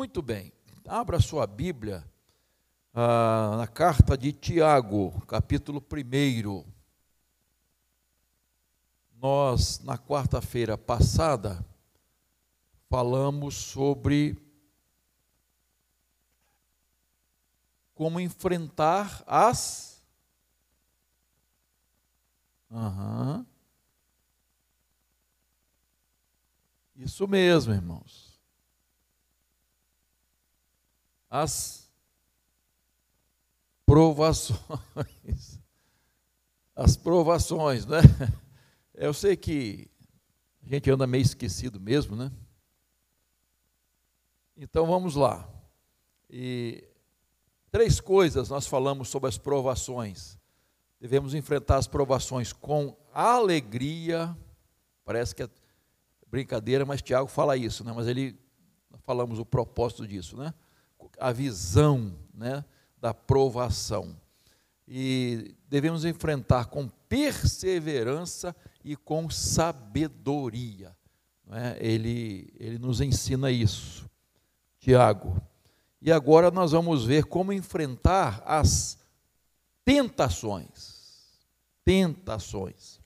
Muito 0.00 0.22
bem, 0.22 0.50
abra 0.88 1.20
sua 1.20 1.46
Bíblia 1.46 2.02
ah, 2.94 3.56
na 3.58 3.66
carta 3.66 4.16
de 4.16 4.32
Tiago, 4.32 5.20
capítulo 5.26 5.78
1. 5.78 6.64
Nós, 9.20 9.78
na 9.80 9.98
quarta-feira 9.98 10.78
passada, 10.78 11.62
falamos 12.88 13.56
sobre 13.56 14.38
como 17.92 18.18
enfrentar 18.18 19.22
as. 19.26 20.02
Uhum. 22.70 23.44
Isso 26.96 27.28
mesmo, 27.28 27.74
irmãos. 27.74 28.29
As 31.30 31.88
provações. 33.86 35.60
As 36.74 36.96
provações, 36.96 37.86
né? 37.86 38.00
Eu 38.92 39.14
sei 39.14 39.36
que 39.36 39.88
a 40.62 40.68
gente 40.68 40.90
anda 40.90 41.06
meio 41.06 41.22
esquecido 41.22 41.80
mesmo, 41.80 42.16
né? 42.16 42.32
Então 44.56 44.86
vamos 44.86 45.14
lá. 45.14 45.48
E 46.28 46.84
três 47.70 48.00
coisas 48.00 48.48
nós 48.50 48.66
falamos 48.66 49.08
sobre 49.08 49.28
as 49.28 49.38
provações. 49.38 50.38
Devemos 51.00 51.32
enfrentar 51.32 51.76
as 51.76 51.86
provações 51.86 52.52
com 52.52 52.96
alegria. 53.14 54.36
Parece 55.04 55.34
que 55.34 55.44
é 55.44 55.48
brincadeira, 56.26 56.84
mas 56.84 57.00
Tiago 57.00 57.28
fala 57.28 57.56
isso, 57.56 57.84
né? 57.84 57.92
Mas 57.92 58.06
ele 58.06 58.38
falamos 59.04 59.38
o 59.38 59.46
propósito 59.46 60.06
disso, 60.06 60.36
né? 60.36 60.52
A 61.18 61.32
visão, 61.32 62.14
né, 62.34 62.64
da 62.98 63.14
provação. 63.14 64.16
E 64.86 65.54
devemos 65.68 66.04
enfrentar 66.04 66.66
com 66.66 66.88
perseverança 67.08 68.54
e 68.84 68.96
com 68.96 69.30
sabedoria. 69.30 70.96
É? 71.50 71.76
Ele, 71.80 72.52
ele 72.58 72.78
nos 72.78 73.00
ensina 73.00 73.50
isso. 73.50 74.08
Tiago. 74.78 75.40
E 76.00 76.10
agora 76.10 76.50
nós 76.50 76.72
vamos 76.72 77.04
ver 77.04 77.24
como 77.24 77.52
enfrentar 77.52 78.42
as 78.46 78.98
tentações. 79.84 81.38
Tentações. 81.84 83.00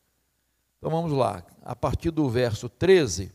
Então 0.78 0.90
vamos 0.90 1.12
lá, 1.12 1.44
a 1.62 1.74
partir 1.74 2.10
do 2.10 2.28
verso 2.28 2.68
13. 2.68 3.32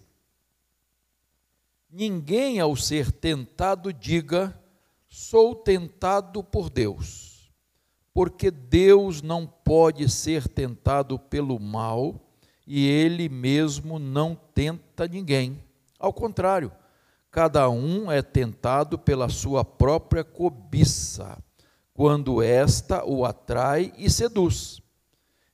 Ninguém 1.92 2.60
ao 2.60 2.76
ser 2.76 3.12
tentado 3.12 3.92
diga: 3.92 4.56
sou 5.08 5.56
tentado 5.56 6.44
por 6.44 6.70
Deus, 6.70 7.52
porque 8.14 8.52
Deus 8.52 9.24
não 9.24 9.48
pode 9.48 10.08
ser 10.08 10.48
tentado 10.48 11.18
pelo 11.18 11.60
mal 11.60 12.30
e 12.68 12.86
ele 12.86 13.28
mesmo 13.28 13.98
não 13.98 14.36
tenta 14.54 15.08
ninguém. 15.08 15.64
Ao 15.98 16.14
contrário, 16.14 16.72
cada 17.32 17.68
um 17.68 18.12
é 18.12 18.22
tentado 18.22 19.00
pela 19.00 19.28
sua 19.28 19.66
própria 19.66 20.24
cobiça, 20.24 21.42
quando 21.92 22.44
esta 22.44 23.04
o 23.04 23.26
atrai 23.26 23.92
e 23.98 24.12
seduz. 24.12 24.80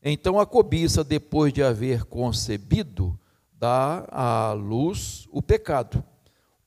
Então 0.04 0.38
a 0.38 0.46
cobiça, 0.46 1.02
depois 1.02 1.54
de 1.54 1.64
haver 1.64 2.04
concebido, 2.04 3.18
dá 3.54 4.06
à 4.12 4.52
luz 4.52 5.30
o 5.32 5.42
pecado. 5.42 6.04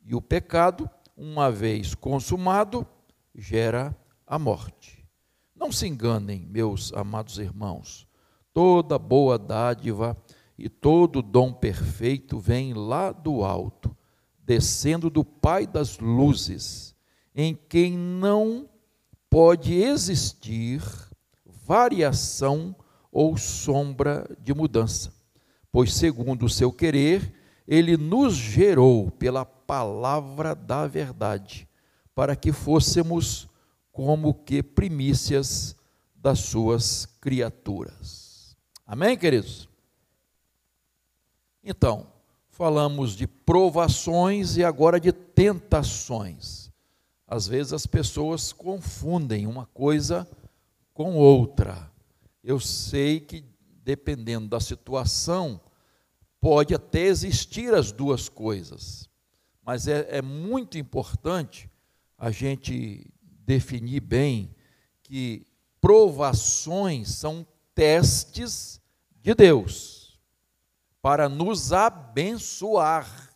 E 0.08 0.14
o 0.14 0.22
pecado, 0.22 0.88
uma 1.14 1.52
vez 1.52 1.94
consumado, 1.94 2.86
gera 3.34 3.94
a 4.26 4.38
morte. 4.38 5.06
Não 5.54 5.70
se 5.70 5.86
enganem, 5.86 6.46
meus 6.46 6.94
amados 6.94 7.38
irmãos, 7.38 8.08
toda 8.54 8.98
boa 8.98 9.38
dádiva 9.38 10.16
e 10.56 10.66
todo 10.66 11.20
dom 11.20 11.52
perfeito 11.52 12.38
vem 12.38 12.72
lá 12.72 13.12
do 13.12 13.44
alto 13.44 13.94
descendo 14.42 15.10
do 15.10 15.22
Pai 15.22 15.66
das 15.66 15.98
luzes, 15.98 16.96
em 17.34 17.54
quem 17.54 17.98
não 17.98 18.66
pode 19.28 19.74
existir 19.74 20.82
variação 21.44 22.74
ou 23.12 23.36
sombra 23.36 24.26
de 24.40 24.54
mudança, 24.54 25.12
pois, 25.70 25.92
segundo 25.92 26.46
o 26.46 26.48
seu 26.48 26.72
querer, 26.72 27.37
ele 27.68 27.98
nos 27.98 28.34
gerou 28.34 29.10
pela 29.10 29.44
palavra 29.44 30.54
da 30.54 30.86
verdade, 30.86 31.68
para 32.14 32.34
que 32.34 32.50
fôssemos 32.50 33.46
como 33.92 34.32
que 34.32 34.62
primícias 34.62 35.76
das 36.16 36.38
suas 36.38 37.04
criaturas. 37.20 38.56
Amém, 38.86 39.18
queridos? 39.18 39.68
Então, 41.62 42.06
falamos 42.48 43.12
de 43.12 43.26
provações 43.26 44.56
e 44.56 44.64
agora 44.64 44.98
de 44.98 45.12
tentações. 45.12 46.70
Às 47.26 47.46
vezes 47.46 47.74
as 47.74 47.86
pessoas 47.86 48.50
confundem 48.50 49.46
uma 49.46 49.66
coisa 49.66 50.26
com 50.94 51.16
outra. 51.16 51.92
Eu 52.42 52.58
sei 52.58 53.20
que, 53.20 53.44
dependendo 53.84 54.48
da 54.48 54.58
situação, 54.58 55.60
pode 56.40 56.74
até 56.74 57.00
existir 57.00 57.74
as 57.74 57.92
duas 57.92 58.28
coisas, 58.28 59.08
mas 59.62 59.88
é, 59.88 60.06
é 60.18 60.22
muito 60.22 60.78
importante 60.78 61.70
a 62.16 62.30
gente 62.30 63.10
definir 63.20 64.00
bem 64.00 64.54
que 65.02 65.46
provações 65.80 67.08
são 67.08 67.46
testes 67.74 68.80
de 69.20 69.34
Deus 69.34 70.18
para 71.00 71.28
nos 71.28 71.72
abençoar, 71.72 73.32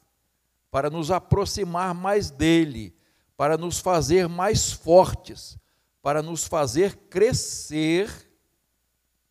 para 0.71 0.91
nos 0.91 1.11
aproximar 1.11 1.95
mais 1.95 2.31
dele, 2.31 2.95
para 3.37 3.57
nos 3.57 3.79
fazer 3.79 4.29
mais 4.29 4.73
fortes, 4.73 5.59
para 6.03 6.23
nos 6.23 6.45
fazer 6.45 6.97
crescer, 7.09 8.11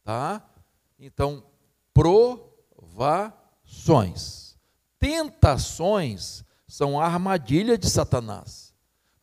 tá? 0.04 0.44
Então, 0.98 1.44
provações. 1.94 3.41
Tentações 5.00 6.44
são 6.68 7.00
a 7.00 7.06
armadilha 7.06 7.78
de 7.78 7.90
Satanás 7.90 8.74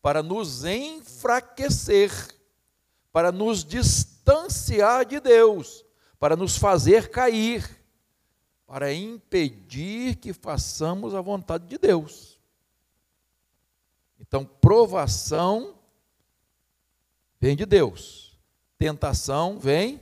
para 0.03 0.23
nos 0.23 0.65
enfraquecer, 0.65 2.11
para 3.13 3.31
nos 3.31 3.65
distanciar 3.65 5.05
de 5.05 5.21
Deus, 5.21 5.85
para 6.19 6.37
nos 6.37 6.57
fazer 6.57 7.11
cair 7.11 7.79
para 8.69 8.93
impedir 8.93 10.17
que 10.17 10.35
façamos 10.35 11.15
a 11.15 11.23
vontade 11.23 11.67
de 11.67 11.79
Deus. 11.79 12.39
Então, 14.21 14.45
provação 14.45 15.75
vem 17.41 17.57
de 17.57 17.65
Deus, 17.65 18.39
tentação 18.77 19.59
vem 19.59 19.99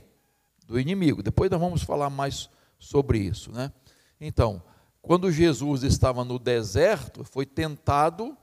do 0.65 0.77
inimigo. 0.77 1.23
Depois 1.23 1.49
nós 1.49 1.61
vamos 1.61 1.81
falar 1.81 2.09
mais 2.09 2.49
sobre 2.77 3.19
isso, 3.19 3.53
né? 3.53 3.71
Então, 4.19 4.61
quando 5.01 5.31
Jesus 5.31 5.83
estava 5.83 6.23
no 6.23 6.39
deserto, 6.39 7.23
foi 7.23 7.45
tentado 7.45 8.37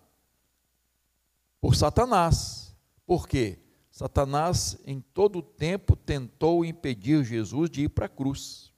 por 1.61 1.75
Satanás. 1.75 2.75
Por 3.07 3.29
quê? 3.29 3.59
Satanás 3.91 4.79
em 4.87 5.01
todo 5.01 5.39
o 5.39 5.43
tempo 5.43 5.95
tentou 5.95 6.65
impedir 6.65 7.25
Jesus 7.25 7.71
de 7.71 7.83
ir 7.83 7.89
para 7.89 8.07
a 8.07 8.09
cruz 8.09 8.73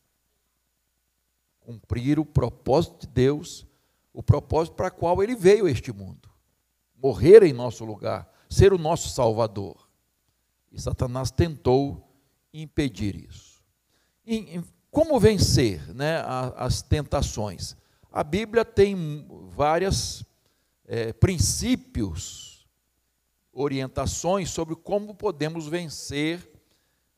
cumprir 1.61 2.19
o 2.19 2.25
propósito 2.25 3.01
de 3.01 3.13
Deus, 3.13 3.67
o 4.13 4.23
propósito 4.23 4.75
para 4.75 4.89
qual 4.89 5.21
ele 5.21 5.35
veio 5.35 5.67
a 5.67 5.71
este 5.71 5.93
mundo 5.93 6.27
morrer 7.07 7.43
em 7.43 7.53
nosso 7.53 7.85
lugar, 7.85 8.29
ser 8.49 8.73
o 8.73 8.79
nosso 8.79 9.09
Salvador. 9.09 9.89
E 10.73 10.81
Satanás 10.81 11.31
tentou 11.31 12.11
impedir 12.53 13.15
isso. 13.29 13.63
E, 14.27 14.61
como 14.97 15.21
vencer 15.21 15.95
né, 15.95 16.25
as 16.57 16.81
tentações? 16.81 17.77
A 18.11 18.25
Bíblia 18.25 18.65
tem 18.65 19.27
vários 19.55 20.25
é, 20.87 21.13
princípios, 21.13 22.67
orientações 23.53 24.49
sobre 24.49 24.75
como 24.75 25.15
podemos 25.15 25.69
vencer 25.69 26.51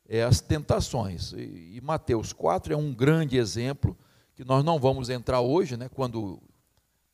é, 0.09 0.25
as 0.25 0.41
tentações. 0.41 1.31
E, 1.35 1.77
e 1.77 1.81
Mateus 1.81 2.33
4 2.33 2.73
é 2.73 2.77
um 2.77 2.93
grande 2.93 3.37
exemplo 3.37 3.97
que 4.35 4.43
nós 4.45 4.65
não 4.65 4.81
vamos 4.81 5.09
entrar 5.09 5.41
hoje, 5.41 5.77
né, 5.77 5.89
quando 5.89 6.43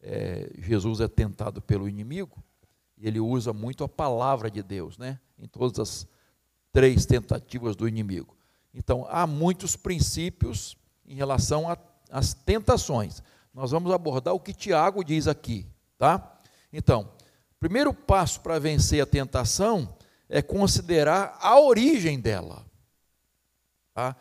é, 0.00 0.50
Jesus 0.56 0.98
é 1.00 1.08
tentado 1.08 1.60
pelo 1.60 1.86
inimigo, 1.86 2.42
ele 2.98 3.20
usa 3.20 3.52
muito 3.52 3.84
a 3.84 3.88
palavra 3.88 4.50
de 4.50 4.62
Deus, 4.62 4.96
né, 4.96 5.20
em 5.38 5.46
todas 5.46 5.78
as 5.78 6.08
três 6.72 7.04
tentativas 7.04 7.76
do 7.76 7.86
inimigo. 7.86 8.34
Então, 8.74 9.06
há 9.08 9.26
muitos 9.26 9.76
princípios 9.76 10.76
em 11.06 11.14
relação 11.14 11.66
às 12.10 12.34
tentações. 12.34 13.22
Nós 13.52 13.70
vamos 13.70 13.92
abordar 13.92 14.34
o 14.34 14.40
que 14.40 14.52
Tiago 14.52 15.04
diz 15.04 15.28
aqui, 15.28 15.66
tá? 15.96 16.40
Então, 16.72 17.08
primeiro 17.60 17.94
passo 17.94 18.40
para 18.40 18.58
vencer 18.58 19.00
a 19.00 19.06
tentação 19.06 19.96
é 20.28 20.42
considerar 20.42 21.38
a 21.40 21.60
origem 21.60 22.18
dela. 22.18 22.66
Tá? 23.94 24.16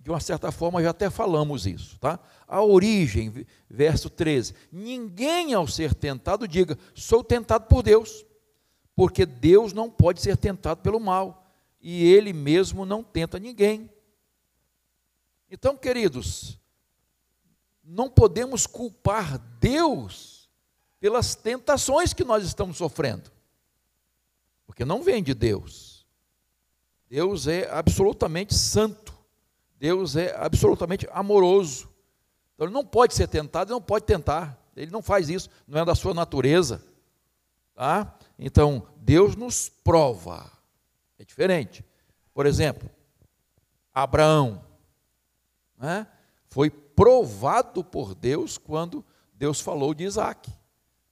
De 0.00 0.08
uma 0.08 0.20
certa 0.20 0.50
forma, 0.50 0.82
já 0.82 0.90
até 0.90 1.10
falamos 1.10 1.66
isso. 1.66 1.98
Tá? 1.98 2.18
A 2.46 2.62
origem, 2.62 3.46
verso 3.68 4.08
13: 4.08 4.54
Ninguém 4.72 5.52
ao 5.52 5.68
ser 5.68 5.92
tentado 5.92 6.48
diga, 6.48 6.78
sou 6.94 7.22
tentado 7.22 7.66
por 7.66 7.82
Deus, 7.82 8.24
porque 8.96 9.26
Deus 9.26 9.74
não 9.74 9.90
pode 9.90 10.22
ser 10.22 10.38
tentado 10.38 10.80
pelo 10.80 10.98
mal, 10.98 11.46
e 11.78 12.04
Ele 12.04 12.32
mesmo 12.32 12.86
não 12.86 13.02
tenta 13.02 13.38
ninguém. 13.38 13.90
Então, 15.50 15.76
queridos, 15.76 16.58
não 17.82 18.10
podemos 18.10 18.66
culpar 18.66 19.38
Deus 19.58 20.48
pelas 21.00 21.34
tentações 21.34 22.12
que 22.12 22.24
nós 22.24 22.44
estamos 22.44 22.76
sofrendo, 22.76 23.30
porque 24.66 24.84
não 24.84 25.02
vem 25.02 25.22
de 25.22 25.32
Deus. 25.32 26.06
Deus 27.08 27.46
é 27.46 27.70
absolutamente 27.70 28.54
santo, 28.54 29.16
Deus 29.78 30.16
é 30.16 30.36
absolutamente 30.36 31.08
amoroso. 31.10 31.88
Então 32.54 32.66
ele 32.66 32.74
não 32.74 32.84
pode 32.84 33.14
ser 33.14 33.28
tentado, 33.28 33.70
ele 33.70 33.78
não 33.78 33.82
pode 33.82 34.04
tentar, 34.04 34.60
ele 34.76 34.90
não 34.90 35.00
faz 35.00 35.30
isso, 35.30 35.48
não 35.66 35.80
é 35.80 35.84
da 35.84 35.94
sua 35.94 36.12
natureza. 36.12 36.84
Tá? 37.74 38.18
Então, 38.38 38.86
Deus 38.96 39.36
nos 39.36 39.68
prova, 39.68 40.50
é 41.18 41.24
diferente. 41.24 41.84
Por 42.34 42.44
exemplo, 42.44 42.90
Abraão 43.94 44.67
né, 45.78 46.06
foi 46.48 46.70
provado 46.70 47.84
por 47.84 48.14
Deus 48.14 48.56
quando 48.58 49.04
Deus 49.34 49.60
falou 49.60 49.92
de 49.94 50.04
Isaac, 50.04 50.50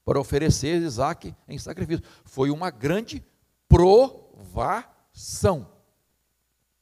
para 0.05 0.19
oferecer 0.19 0.83
Isaac 0.83 1.33
em 1.47 1.59
sacrifício. 1.59 2.05
Foi 2.25 2.51
uma 2.51 2.71
grande 2.71 3.25
provação. 3.69 5.71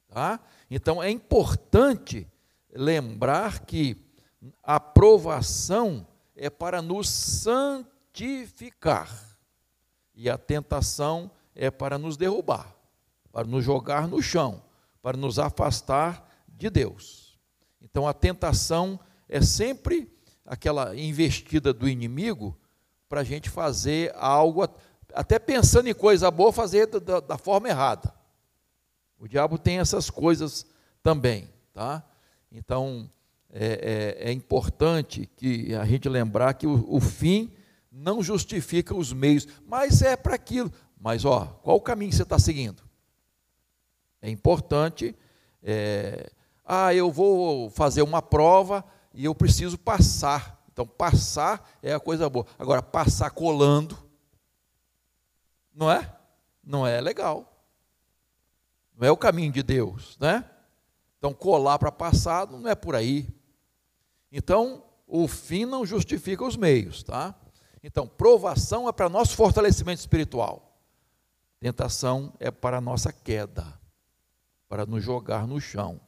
Tá? 0.08 0.40
Então 0.70 1.02
é 1.02 1.10
importante 1.10 2.26
lembrar 2.72 3.58
que 3.60 3.96
a 4.62 4.78
provação 4.78 6.06
é 6.36 6.50
para 6.50 6.82
nos 6.82 7.08
santificar 7.08 9.08
e 10.14 10.30
a 10.30 10.38
tentação 10.38 11.30
é 11.54 11.70
para 11.70 11.96
nos 11.98 12.16
derrubar, 12.16 12.74
para 13.32 13.46
nos 13.46 13.64
jogar 13.64 14.08
no 14.08 14.22
chão, 14.22 14.62
para 15.02 15.16
nos 15.16 15.38
afastar 15.38 16.28
de 16.48 16.70
Deus. 16.70 17.23
Então 17.84 18.08
a 18.08 18.14
tentação 18.14 18.98
é 19.28 19.42
sempre 19.42 20.10
aquela 20.46 20.96
investida 20.96 21.72
do 21.72 21.86
inimigo 21.86 22.58
para 23.08 23.20
a 23.20 23.24
gente 23.24 23.50
fazer 23.50 24.10
algo, 24.16 24.66
até 25.12 25.38
pensando 25.38 25.88
em 25.88 25.94
coisa 25.94 26.30
boa, 26.30 26.50
fazer 26.50 26.86
da, 26.86 27.20
da, 27.20 27.36
forma 27.36 27.68
errada. 27.68 28.12
O 29.18 29.28
diabo 29.28 29.58
tem 29.58 29.78
essas 29.78 30.08
coisas 30.08 30.66
também, 31.02 31.48
tá? 31.74 32.02
Então 32.50 33.10
é, 33.52 34.16
é, 34.22 34.30
é 34.30 34.32
importante 34.32 35.28
que 35.36 35.74
a 35.74 35.84
gente 35.84 36.08
lembrar 36.08 36.54
que 36.54 36.66
o, 36.66 36.86
o 36.88 37.00
fim 37.00 37.52
não 37.92 38.22
justifica 38.22 38.94
os 38.94 39.12
meios, 39.12 39.46
mas 39.66 40.00
é 40.00 40.16
para 40.16 40.34
aquilo. 40.34 40.72
Mas 40.98 41.24
ó, 41.26 41.44
qual 41.62 41.76
o 41.76 41.82
caminho 41.82 42.10
que 42.10 42.16
você 42.16 42.22
está 42.22 42.38
seguindo? 42.38 42.82
É 44.22 44.30
importante 44.30 45.14
é, 45.62 46.30
ah, 46.64 46.94
eu 46.94 47.10
vou 47.10 47.68
fazer 47.70 48.02
uma 48.02 48.22
prova 48.22 48.84
e 49.12 49.24
eu 49.24 49.34
preciso 49.34 49.76
passar. 49.76 50.62
Então, 50.72 50.86
passar 50.86 51.70
é 51.82 51.92
a 51.92 52.00
coisa 52.00 52.28
boa. 52.28 52.46
Agora, 52.58 52.82
passar 52.82 53.30
colando, 53.30 53.96
não 55.72 55.90
é? 55.90 56.10
Não 56.62 56.86
é 56.86 57.00
legal. 57.00 57.50
Não 58.96 59.06
é 59.06 59.10
o 59.10 59.16
caminho 59.16 59.52
de 59.52 59.62
Deus, 59.62 60.16
né? 60.18 60.48
Então, 61.18 61.32
colar 61.32 61.78
para 61.78 61.92
passar 61.92 62.46
não 62.46 62.68
é 62.68 62.74
por 62.74 62.94
aí. 62.94 63.28
Então, 64.32 64.82
o 65.06 65.28
fim 65.28 65.64
não 65.64 65.86
justifica 65.86 66.44
os 66.44 66.56
meios, 66.56 67.02
tá? 67.02 67.34
Então, 67.82 68.06
provação 68.06 68.88
é 68.88 68.92
para 68.92 69.08
nosso 69.08 69.36
fortalecimento 69.36 70.00
espiritual. 70.00 70.76
Tentação 71.60 72.32
é 72.40 72.50
para 72.50 72.80
nossa 72.80 73.12
queda, 73.12 73.80
para 74.68 74.84
nos 74.84 75.04
jogar 75.04 75.46
no 75.46 75.60
chão. 75.60 76.00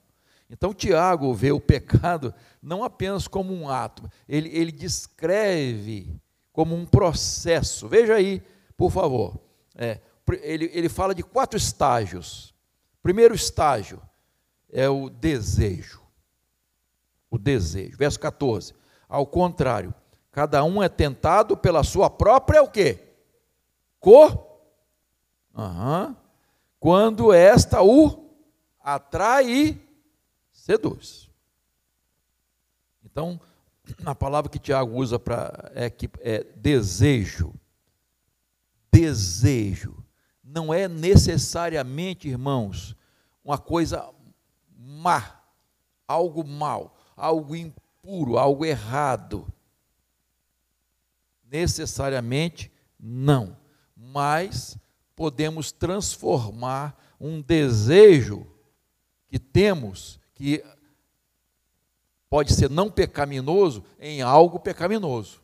Então, 0.49 0.73
Tiago 0.73 1.33
vê 1.35 1.51
o 1.51 1.61
pecado 1.61 2.33
não 2.63 2.85
apenas 2.85 3.29
como 3.29 3.53
um 3.53 3.69
ato, 3.69 4.11
ele, 4.29 4.49
ele 4.49 4.73
descreve 4.73 6.21
como 6.53 6.75
um 6.75 6.87
processo. 6.87 7.89
Veja 7.89 8.15
aí, 8.15 8.43
por 8.77 8.91
favor. 8.91 9.39
É, 9.75 10.01
ele, 10.43 10.71
ele 10.73 10.89
fala 10.89 11.15
de 11.15 11.23
quatro 11.23 11.57
estágios. 11.57 12.55
Primeiro 13.03 13.35
estágio 13.35 14.01
é 14.71 14.89
o 14.89 15.09
desejo. 15.09 16.03
O 17.31 17.39
desejo. 17.39 17.97
Verso 17.97 18.19
14. 18.19 18.75
Ao 19.09 19.27
contrário, 19.27 19.95
cada 20.33 20.65
um 20.65 20.83
é 20.83 20.89
tentado 20.89 21.57
pela 21.57 21.85
sua 21.85 22.11
própria 22.11 22.63
o 22.63 22.69
quê? 22.69 22.99
Cor. 24.01 24.61
Uhum. 25.55 26.17
Quando 26.81 27.33
esta 27.33 27.83
o 27.83 28.31
atrai 28.81 29.81
seduz. 30.67 31.31
Então, 33.05 33.41
a 34.05 34.17
palavra 34.17 34.51
que 34.51 34.59
Tiago 34.59 34.97
usa 34.97 35.17
para 35.17 35.71
é, 35.73 35.89
que, 35.89 36.11
é 36.19 36.43
desejo. 36.57 37.55
Desejo. 38.91 40.05
Não 40.43 40.75
é 40.75 40.89
necessariamente, 40.89 42.27
irmãos, 42.27 42.97
uma 43.45 43.59
coisa 43.59 44.13
má, 44.77 45.41
algo 46.09 46.45
mal, 46.45 46.99
algo 47.17 47.55
impuro, 47.55 48.37
algo 48.37 48.65
errado. 48.65 49.47
Necessariamente 51.45 52.73
não. 52.99 53.57
Mas 53.97 54.77
podemos 55.15 55.71
transformar 55.71 57.01
um 57.21 57.41
desejo 57.41 58.45
que 59.29 59.39
temos 59.39 60.19
que 60.37 60.65
pode 62.31 62.53
ser 62.53 62.71
não 62.71 62.91
pecaminoso 62.91 63.83
em 63.99 64.23
algo 64.23 64.61
pecaminoso. 64.61 65.43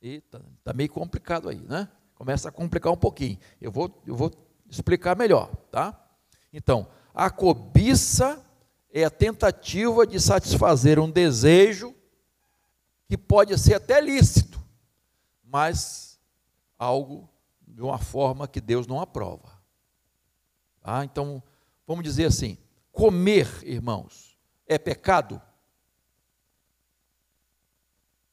E 0.00 0.16
está 0.16 0.40
tá 0.62 0.72
meio 0.72 0.90
complicado 0.90 1.48
aí, 1.48 1.60
né? 1.60 1.88
Começa 2.14 2.48
a 2.48 2.52
complicar 2.52 2.92
um 2.92 2.96
pouquinho. 2.96 3.38
Eu 3.60 3.70
vou, 3.70 4.02
eu 4.06 4.14
vou 4.14 4.30
explicar 4.70 5.16
melhor, 5.16 5.54
tá? 5.70 6.00
Então, 6.52 6.88
a 7.12 7.28
cobiça 7.28 8.42
é 8.90 9.04
a 9.04 9.10
tentativa 9.10 10.06
de 10.06 10.20
satisfazer 10.20 10.98
um 10.98 11.10
desejo 11.10 11.94
que 13.08 13.18
pode 13.18 13.58
ser 13.58 13.74
até 13.74 14.00
lícito, 14.00 14.60
mas 15.42 16.18
algo 16.78 17.28
de 17.66 17.82
uma 17.82 17.98
forma 17.98 18.48
que 18.48 18.60
Deus 18.60 18.86
não 18.86 19.00
aprova. 19.00 19.60
Tá? 20.80 21.04
Então, 21.04 21.42
vamos 21.86 22.04
dizer 22.04 22.26
assim: 22.26 22.56
Comer, 22.96 23.46
irmãos, 23.62 24.38
é 24.66 24.78
pecado? 24.78 25.38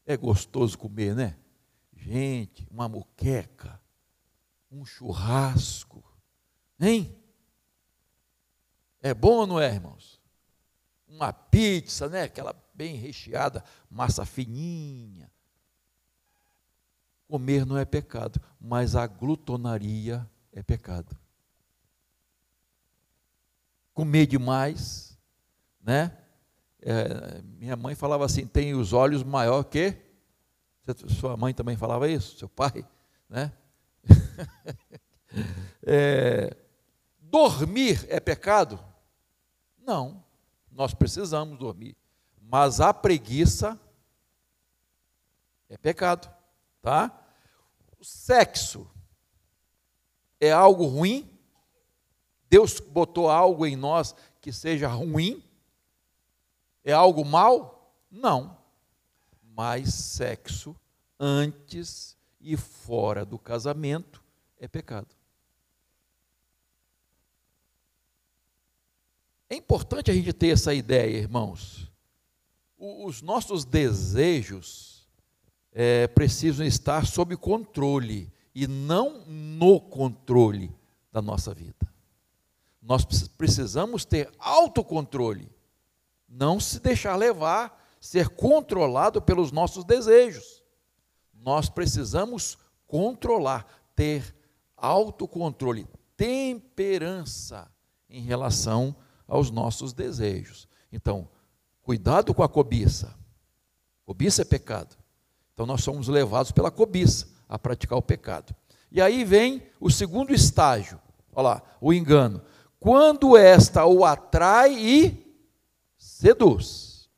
É 0.05 0.15
gostoso 0.15 0.77
comer, 0.77 1.13
né? 1.13 1.37
Gente, 1.93 2.65
uma 2.71 2.87
moqueca, 2.87 3.77
um 4.71 4.85
churrasco, 4.85 6.01
hein? 6.79 7.13
É 9.01 9.13
bom 9.13 9.39
ou 9.39 9.47
não 9.47 9.59
é, 9.59 9.67
irmãos? 9.67 10.21
Uma 11.09 11.33
pizza, 11.33 12.07
né? 12.07 12.23
Aquela 12.23 12.55
bem 12.73 12.95
recheada, 12.95 13.65
massa 13.89 14.25
fininha. 14.25 15.29
Comer 17.27 17.65
não 17.65 17.77
é 17.77 17.83
pecado, 17.83 18.39
mas 18.61 18.95
a 18.95 19.05
glutonaria 19.07 20.25
é 20.53 20.63
pecado 20.63 21.21
comer 23.93 24.25
demais, 24.25 25.17
né? 25.81 26.17
É, 26.81 27.41
minha 27.43 27.75
mãe 27.75 27.95
falava 27.95 28.25
assim, 28.25 28.45
tem 28.45 28.73
os 28.73 28.91
olhos 28.91 29.23
maior 29.23 29.63
que 29.63 29.95
sua 31.07 31.37
mãe 31.37 31.53
também 31.53 31.77
falava 31.77 32.09
isso, 32.09 32.37
seu 32.37 32.49
pai, 32.49 32.85
né? 33.29 33.53
é, 35.83 36.57
dormir 37.21 38.05
é 38.09 38.19
pecado? 38.19 38.83
Não, 39.77 40.23
nós 40.71 40.93
precisamos 40.93 41.57
dormir, 41.57 41.95
mas 42.41 42.81
a 42.81 42.93
preguiça 42.93 43.79
é 45.69 45.77
pecado, 45.77 46.29
tá? 46.81 47.25
O 47.97 48.03
sexo 48.03 48.89
é 50.39 50.51
algo 50.51 50.85
ruim? 50.85 51.32
Deus 52.53 52.79
botou 52.79 53.31
algo 53.31 53.65
em 53.65 53.75
nós 53.75 54.13
que 54.39 54.53
seja 54.53 54.87
ruim? 54.87 55.43
É 56.83 56.93
algo 56.93 57.25
mal? 57.25 57.91
Não. 58.11 58.55
Mas 59.41 59.91
sexo, 59.91 60.75
antes 61.19 62.15
e 62.39 62.55
fora 62.55 63.25
do 63.25 63.39
casamento 63.39 64.23
é 64.59 64.67
pecado. 64.67 65.07
É 69.49 69.55
importante 69.55 70.11
a 70.11 70.13
gente 70.13 70.31
ter 70.31 70.49
essa 70.49 70.75
ideia, 70.75 71.17
irmãos. 71.17 71.91
Os 72.77 73.23
nossos 73.23 73.65
desejos 73.65 75.07
é, 75.71 76.05
precisam 76.05 76.63
estar 76.63 77.07
sob 77.07 77.35
controle 77.35 78.31
e 78.53 78.67
não 78.67 79.25
no 79.25 79.81
controle 79.81 80.69
da 81.11 81.19
nossa 81.19 81.51
vida. 81.51 81.92
Nós 82.83 83.05
precisamos 83.05 84.03
ter 84.03 84.29
autocontrole, 84.37 85.49
não 86.27 86.59
se 86.59 86.81
deixar 86.81 87.15
levar, 87.15 87.81
ser 87.99 88.27
controlado 88.27 89.21
pelos 89.21 89.53
nossos 89.53 89.85
desejos. 89.85 90.61
Nós 91.33 91.69
precisamos 91.69 92.57
controlar, 92.85 93.65
ter 93.95 94.35
autocontrole, 94.75 95.87
temperança 96.17 97.71
em 98.09 98.21
relação 98.21 98.93
aos 99.25 99.49
nossos 99.49 99.93
desejos. 99.93 100.67
Então, 100.91 101.29
cuidado 101.81 102.33
com 102.33 102.43
a 102.43 102.49
cobiça. 102.49 103.15
Cobiça 104.05 104.41
é 104.41 104.45
pecado. 104.45 104.97
Então, 105.53 105.65
nós 105.65 105.81
somos 105.81 106.09
levados 106.09 106.51
pela 106.51 106.69
cobiça 106.69 107.29
a 107.47 107.57
praticar 107.57 107.97
o 107.97 108.01
pecado. 108.01 108.53
E 108.91 109.01
aí 109.01 109.23
vem 109.23 109.63
o 109.79 109.89
segundo 109.89 110.33
estágio, 110.33 110.99
olha 111.33 111.47
lá, 111.47 111.63
o 111.79 111.93
engano. 111.93 112.41
Quando 112.83 113.37
esta 113.37 113.85
o 113.85 114.03
atrai 114.03 114.73
e 114.77 115.37
seduz. 115.97 117.09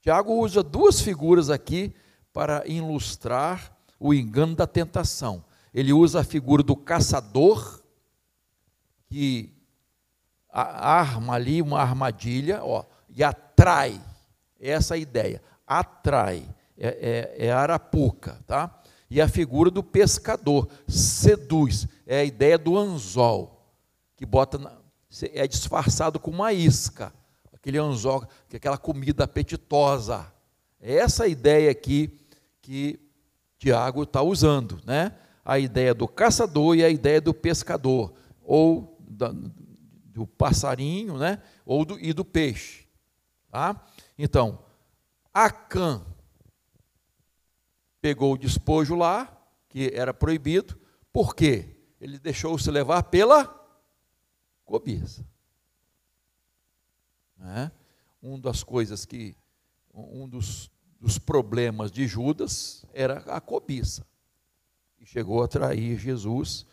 Tiago 0.00 0.32
usa 0.32 0.62
duas 0.62 0.98
figuras 0.98 1.50
aqui 1.50 1.94
para 2.32 2.66
ilustrar 2.66 3.76
o 4.00 4.14
engano 4.14 4.56
da 4.56 4.66
tentação. 4.66 5.44
Ele 5.74 5.92
usa 5.92 6.20
a 6.20 6.24
figura 6.24 6.62
do 6.62 6.74
caçador, 6.74 7.82
que 9.10 9.52
arma 10.48 11.34
ali 11.34 11.60
uma 11.60 11.82
armadilha 11.82 12.64
ó, 12.64 12.86
e 13.10 13.22
atrai. 13.22 14.00
Essa 14.58 14.94
é 14.94 14.96
a 14.96 15.00
ideia. 15.00 15.42
Atrai. 15.66 16.48
É, 16.78 17.36
é, 17.38 17.46
é 17.48 17.52
arapuca, 17.52 18.42
tá? 18.46 18.82
E 19.10 19.20
a 19.20 19.28
figura 19.28 19.70
do 19.70 19.82
pescador 19.82 20.66
seduz. 20.88 21.86
É 22.06 22.20
a 22.20 22.24
ideia 22.24 22.56
do 22.56 22.78
anzol, 22.78 23.61
que 24.22 24.26
bota 24.26 24.56
na, 24.56 24.72
é 25.32 25.48
disfarçado 25.48 26.20
com 26.20 26.30
uma 26.30 26.52
isca. 26.52 27.12
Aquele 27.52 27.76
anzol, 27.76 28.24
aquela 28.54 28.78
comida 28.78 29.24
apetitosa. 29.24 30.32
É 30.80 30.94
essa 30.94 31.26
ideia 31.26 31.72
aqui 31.72 32.20
que 32.60 33.00
Tiago 33.58 34.04
está 34.04 34.22
usando, 34.22 34.80
né? 34.86 35.12
A 35.44 35.58
ideia 35.58 35.92
do 35.92 36.06
caçador 36.06 36.76
e 36.76 36.84
a 36.84 36.88
ideia 36.88 37.20
do 37.20 37.34
pescador, 37.34 38.14
ou 38.44 38.96
da, 39.00 39.34
do 40.04 40.24
passarinho, 40.24 41.18
né? 41.18 41.42
Ou 41.66 41.84
do, 41.84 41.98
e 41.98 42.12
do 42.12 42.24
peixe, 42.24 42.86
tá? 43.50 43.84
Então, 44.16 44.60
Acã 45.34 46.00
pegou 48.00 48.34
o 48.34 48.38
despojo 48.38 48.94
lá, 48.94 49.36
que 49.68 49.90
era 49.92 50.14
proibido, 50.14 50.78
por 51.12 51.34
quê? 51.34 51.74
Ele 52.00 52.20
deixou-se 52.20 52.70
levar 52.70 53.02
pela 53.02 53.61
cobiça. 54.64 55.24
Né? 57.36 57.72
Uma 58.20 58.38
das 58.38 58.62
coisas 58.62 59.04
que, 59.04 59.36
um 59.92 60.28
dos 60.28 60.70
dos 61.02 61.18
problemas 61.18 61.90
de 61.90 62.06
Judas 62.06 62.86
era 62.94 63.18
a 63.26 63.40
cobiça. 63.40 64.06
E 65.00 65.04
chegou 65.04 65.42
a 65.42 65.48
trair 65.48 65.98
Jesus 65.98 66.64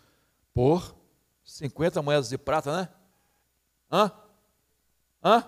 por 0.53 0.95
50 1.43 1.99
moedas 2.03 2.29
de 2.29 2.37
prata, 2.37 2.71
né? 2.77 2.89
Hã? 3.91 4.11
Hã? 5.23 5.43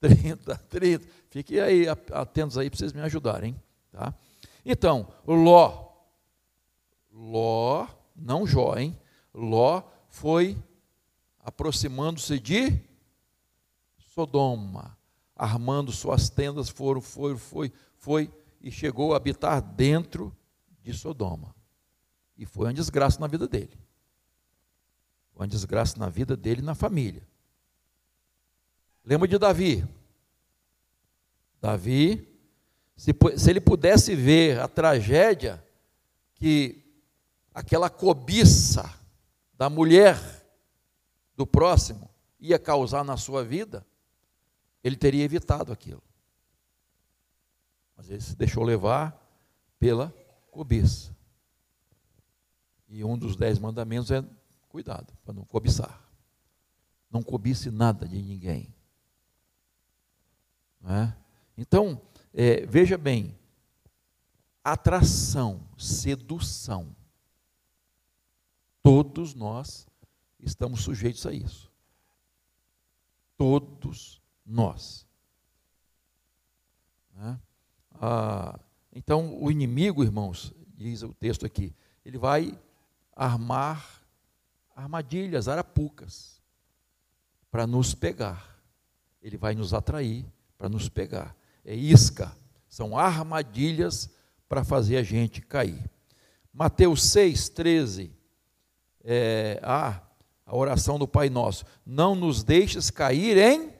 30, 0.00 0.56
30. 0.56 1.06
Fiquem 1.28 1.60
aí 1.60 1.86
atentos 2.10 2.56
aí 2.56 2.70
para 2.70 2.78
vocês 2.78 2.94
me 2.94 3.02
ajudarem, 3.02 3.54
tá? 3.92 4.14
Então, 4.64 5.06
Ló, 5.26 5.92
Ló, 7.12 7.86
não 8.16 8.46
Jó, 8.46 8.78
hein? 8.78 8.98
Ló 9.34 9.82
foi 10.08 10.56
aproximando-se 11.40 12.38
de 12.38 12.80
Sodoma 13.98 14.98
armando 15.38 15.92
suas 15.92 16.28
tendas, 16.28 16.68
foram, 16.68 17.00
foi, 17.00 17.36
foi, 17.36 17.72
foi 17.96 18.30
e 18.60 18.72
chegou 18.72 19.14
a 19.14 19.16
habitar 19.16 19.62
dentro 19.62 20.36
de 20.82 20.92
Sodoma. 20.92 21.54
E 22.36 22.44
foi 22.44 22.66
uma 22.66 22.74
desgraça 22.74 23.20
na 23.20 23.28
vida 23.28 23.46
dele. 23.46 23.78
Foi 25.32 25.42
uma 25.42 25.48
desgraça 25.48 25.96
na 25.96 26.08
vida 26.08 26.36
dele 26.36 26.60
e 26.60 26.64
na 26.64 26.74
família. 26.74 27.22
Lembra 29.04 29.28
de 29.28 29.38
Davi? 29.38 29.86
Davi, 31.60 32.26
se, 32.96 33.14
se 33.36 33.50
ele 33.50 33.60
pudesse 33.60 34.16
ver 34.16 34.58
a 34.58 34.66
tragédia 34.66 35.64
que 36.34 36.84
aquela 37.54 37.88
cobiça 37.88 38.92
da 39.54 39.70
mulher 39.70 40.37
do 41.38 41.46
próximo 41.46 42.10
ia 42.40 42.58
causar 42.58 43.04
na 43.04 43.16
sua 43.16 43.44
vida, 43.44 43.86
ele 44.82 44.96
teria 44.96 45.22
evitado 45.22 45.72
aquilo. 45.72 46.02
Mas 47.96 48.10
ele 48.10 48.20
se 48.20 48.34
deixou 48.34 48.64
levar 48.64 49.16
pela 49.78 50.12
cobiça. 50.50 51.16
E 52.88 53.04
um 53.04 53.16
dos 53.16 53.36
dez 53.36 53.56
mandamentos 53.56 54.10
é 54.10 54.24
cuidado 54.68 55.16
para 55.24 55.32
não 55.32 55.44
cobiçar. 55.44 56.02
Não 57.08 57.22
cobice 57.22 57.70
nada 57.70 58.08
de 58.08 58.20
ninguém. 58.20 58.74
É? 60.84 61.12
Então, 61.56 62.02
é, 62.34 62.66
veja 62.66 62.98
bem, 62.98 63.38
atração, 64.64 65.60
sedução. 65.76 66.96
Todos 68.82 69.34
nós 69.34 69.87
estamos 70.40 70.82
sujeitos 70.82 71.26
a 71.26 71.32
isso. 71.32 71.70
Todos 73.36 74.20
nós. 74.44 75.06
Né? 77.14 77.40
Ah, 78.00 78.58
então, 78.92 79.40
o 79.42 79.50
inimigo, 79.50 80.02
irmãos, 80.02 80.52
diz 80.76 81.02
o 81.02 81.12
texto 81.14 81.44
aqui, 81.44 81.74
ele 82.04 82.18
vai 82.18 82.58
armar 83.14 84.02
armadilhas, 84.74 85.48
arapucas, 85.48 86.40
para 87.50 87.66
nos 87.66 87.94
pegar. 87.94 88.56
Ele 89.20 89.36
vai 89.36 89.54
nos 89.54 89.74
atrair 89.74 90.24
para 90.56 90.68
nos 90.68 90.88
pegar. 90.88 91.36
É 91.64 91.74
isca, 91.74 92.34
são 92.68 92.96
armadilhas 92.96 94.10
para 94.48 94.64
fazer 94.64 94.96
a 94.96 95.02
gente 95.02 95.40
cair. 95.42 95.90
Mateus 96.52 97.02
6, 97.04 97.48
13. 97.50 98.12
É, 99.04 99.60
ah, 99.62 100.00
a 100.48 100.56
oração 100.56 100.98
do 100.98 101.06
Pai 101.06 101.28
Nosso. 101.28 101.64
Não 101.84 102.14
nos 102.14 102.42
deixes 102.42 102.90
cair 102.90 103.36
em 103.36 103.70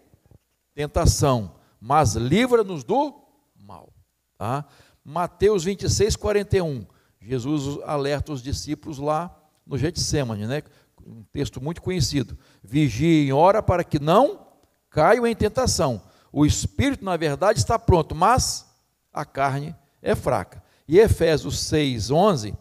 tentação, 0.75 1.55
mas 1.81 2.15
livra-nos 2.15 2.85
do 2.85 3.15
mal. 3.59 3.91
Tá? 4.37 4.67
Mateus 5.03 5.65
26, 5.65 6.15
41. 6.15 6.87
Jesus 7.23 7.83
alerta 7.85 8.33
os 8.33 8.43
discípulos 8.43 8.99
lá 8.99 9.35
no 9.67 9.79
Getsemane, 9.79 10.47
né? 10.47 10.63
um 11.05 11.25
texto 11.33 11.59
muito 11.59 11.81
conhecido. 11.81 12.39
Vigiem 12.63 13.33
ora 13.33 13.63
para 13.63 13.83
que 13.83 13.99
não 13.99 14.47
caiam 14.91 15.27
em 15.27 15.35
tentação. 15.35 16.03
O 16.31 16.45
espírito, 16.45 17.03
na 17.03 17.17
verdade, 17.17 17.59
está 17.59 17.79
pronto, 17.79 18.15
mas 18.15 18.67
a 19.11 19.25
carne 19.25 19.75
é 20.03 20.15
fraca. 20.15 20.63
E 20.87 20.99
Efésios 20.99 21.61
6, 21.61 22.11
11, 22.11 22.55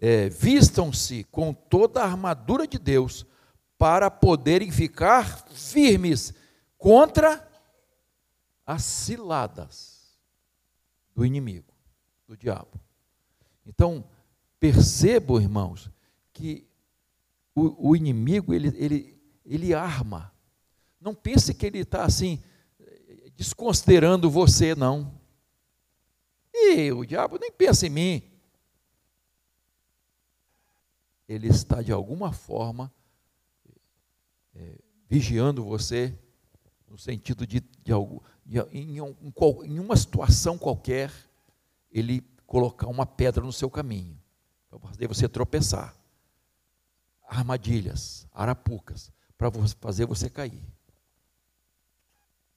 é, 0.00 0.28
vistam-se 0.28 1.24
com 1.24 1.52
toda 1.52 2.02
a 2.02 2.04
armadura 2.04 2.66
de 2.66 2.78
Deus 2.78 3.26
para 3.78 4.10
poderem 4.10 4.70
ficar 4.70 5.46
firmes 5.50 6.34
contra 6.78 7.46
as 8.64 8.84
ciladas 8.84 10.18
do 11.14 11.24
inimigo, 11.24 11.72
do 12.26 12.36
diabo. 12.36 12.80
Então, 13.64 14.04
percebam, 14.58 15.40
irmãos, 15.40 15.90
que 16.32 16.66
o, 17.54 17.90
o 17.90 17.96
inimigo, 17.96 18.52
ele, 18.52 18.68
ele, 18.76 19.18
ele 19.44 19.74
arma. 19.74 20.32
Não 21.00 21.14
pense 21.14 21.54
que 21.54 21.64
ele 21.64 21.78
está 21.78 22.04
assim, 22.04 22.42
desconsiderando 23.36 24.30
você, 24.30 24.74
não. 24.74 25.14
E 26.52 26.90
o 26.92 27.04
diabo 27.04 27.38
nem 27.38 27.52
pensa 27.52 27.86
em 27.86 27.90
mim. 27.90 28.22
Ele 31.28 31.48
está, 31.48 31.82
de 31.82 31.92
alguma 31.92 32.32
forma, 32.32 32.92
é, 34.54 34.78
vigiando 35.08 35.64
você, 35.64 36.16
no 36.88 36.96
sentido 36.96 37.46
de, 37.46 37.60
de 37.60 37.92
algo, 37.92 38.22
de, 38.44 38.60
em, 38.72 39.00
um, 39.00 39.14
em 39.64 39.78
uma 39.78 39.96
situação 39.96 40.56
qualquer, 40.56 41.12
ele 41.90 42.20
colocar 42.46 42.86
uma 42.86 43.04
pedra 43.04 43.44
no 43.44 43.52
seu 43.52 43.68
caminho, 43.68 44.20
para 44.68 44.78
fazer 44.78 45.08
você 45.08 45.28
tropeçar. 45.28 45.96
Armadilhas, 47.28 48.26
arapucas, 48.32 49.10
para 49.36 49.50
fazer 49.80 50.06
você 50.06 50.30
cair. 50.30 50.62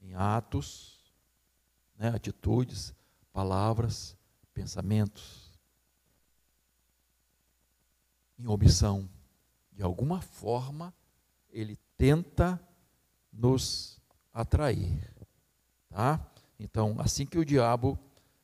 Em 0.01 0.13
atos, 0.13 0.99
né, 1.97 2.09
atitudes, 2.09 2.93
palavras, 3.33 4.15
pensamentos. 4.53 5.48
Em 8.39 8.47
omissão. 8.47 9.09
De 9.73 9.83
alguma 9.83 10.21
forma, 10.21 10.93
ele 11.51 11.77
tenta 11.97 12.59
nos 13.31 14.01
atrair. 14.33 15.13
Tá? 15.89 16.19
Então, 16.59 16.95
assim 16.99 17.25
que 17.25 17.37
o 17.37 17.45
diabo 17.45 17.99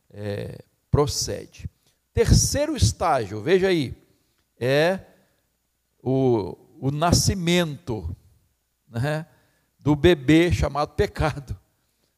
é, 0.10 0.64
procede. 0.92 1.70
Terceiro 2.14 2.76
estágio, 2.76 3.42
veja 3.42 3.68
aí, 3.68 3.96
é 4.58 5.00
o, 6.02 6.58
o 6.80 6.92
nascimento 6.92 8.16
né, 8.88 9.26
do 9.80 9.96
bebê 9.96 10.52
chamado 10.52 10.94
pecado. 10.94 11.58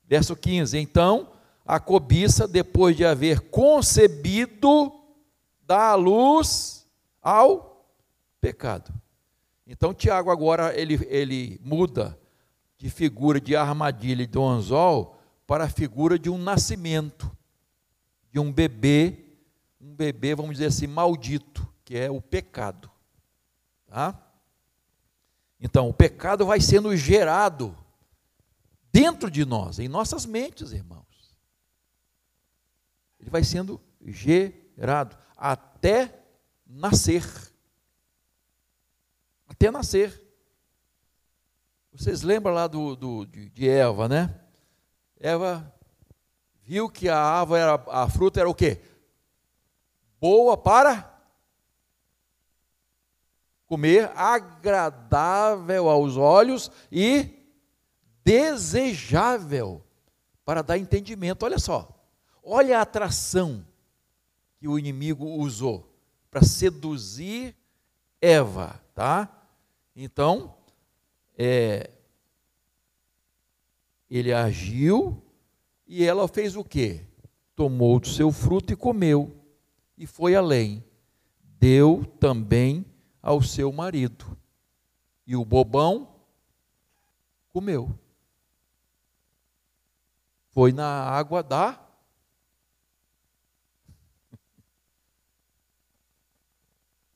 Verso 0.05 0.35
15: 0.35 0.77
Então, 0.77 1.33
a 1.65 1.79
cobiça, 1.79 2.47
depois 2.47 2.95
de 2.95 3.03
haver 3.03 3.41
concebido, 3.49 4.91
dá 5.65 5.89
a 5.89 5.95
luz 5.95 6.86
ao 7.27 7.85
pecado. 8.39 8.93
Então, 9.65 9.93
Tiago 9.93 10.31
agora 10.31 10.73
ele, 10.79 10.97
ele 11.09 11.59
muda 11.61 12.17
de 12.77 12.89
figura 12.89 13.41
de 13.41 13.53
armadilha 13.53 14.23
e 14.23 14.27
do 14.27 14.41
anzol 14.41 15.19
para 15.45 15.65
a 15.65 15.69
figura 15.69 16.17
de 16.17 16.29
um 16.29 16.37
nascimento, 16.37 17.29
de 18.31 18.39
um 18.39 18.49
bebê, 18.49 19.25
um 19.81 19.93
bebê, 19.93 20.35
vamos 20.35 20.53
dizer 20.53 20.67
assim, 20.67 20.87
maldito, 20.87 21.67
que 21.83 21.97
é 21.97 22.09
o 22.09 22.21
pecado. 22.21 22.89
Tá? 23.87 24.17
Então, 25.59 25.89
o 25.89 25.93
pecado 25.93 26.45
vai 26.45 26.61
sendo 26.61 26.95
gerado 26.95 27.75
dentro 28.89 29.29
de 29.29 29.43
nós, 29.43 29.79
em 29.79 29.89
nossas 29.89 30.25
mentes, 30.25 30.71
irmãos. 30.71 31.35
Ele 33.19 33.29
vai 33.29 33.43
sendo 33.43 33.81
gerado 34.05 35.17
até 35.35 36.23
nascer. 36.69 37.23
Até 39.47 39.71
nascer. 39.71 40.23
Vocês 41.91 42.21
lembram 42.21 42.53
lá 42.53 42.67
do, 42.67 42.95
do 42.95 43.25
de, 43.25 43.49
de 43.49 43.69
Eva, 43.69 44.07
né? 44.07 44.39
Eva 45.19 45.73
viu 46.61 46.89
que 46.89 47.09
a 47.09 47.17
árvore 47.17 47.61
era, 47.61 47.83
a 47.87 48.09
fruta 48.09 48.39
era 48.39 48.49
o 48.49 48.53
quê? 48.53 48.81
Boa 50.19 50.57
para 50.57 51.15
comer, 53.65 54.11
agradável 54.15 55.89
aos 55.89 56.17
olhos 56.17 56.71
e 56.91 57.37
desejável 58.23 59.83
para 60.45 60.61
dar 60.61 60.77
entendimento. 60.77 61.43
Olha 61.43 61.59
só, 61.59 61.89
olha 62.43 62.79
a 62.79 62.81
atração 62.81 63.65
que 64.57 64.67
o 64.67 64.77
inimigo 64.77 65.25
usou 65.25 65.86
para 66.37 66.45
seduzir 66.45 67.55
Eva, 68.21 68.79
tá? 68.93 69.27
Então, 69.95 70.55
é, 71.35 71.89
ele 74.07 74.31
agiu 74.31 75.19
e 75.87 76.05
ela 76.05 76.27
fez 76.27 76.55
o 76.55 76.63
quê? 76.63 77.03
Tomou 77.55 77.99
do 77.99 78.07
seu 78.07 78.31
fruto 78.31 78.71
e 78.71 78.75
comeu, 78.75 79.35
e 79.97 80.05
foi 80.05 80.35
além. 80.35 80.83
Deu 81.59 82.05
também 82.19 82.85
ao 83.19 83.41
seu 83.41 83.71
marido. 83.71 84.37
E 85.25 85.35
o 85.35 85.43
bobão 85.43 86.07
comeu. 87.49 87.97
Foi 90.51 90.71
na 90.71 90.85
água 90.85 91.41
da. 91.41 91.86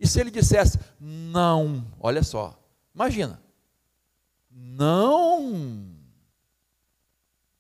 E 0.02 0.08
se 0.08 0.20
ele 0.20 0.32
dissesse, 0.32 0.80
não, 1.00 1.86
olha 2.00 2.24
só, 2.24 2.60
imagina, 2.92 3.40
não, 4.50 5.96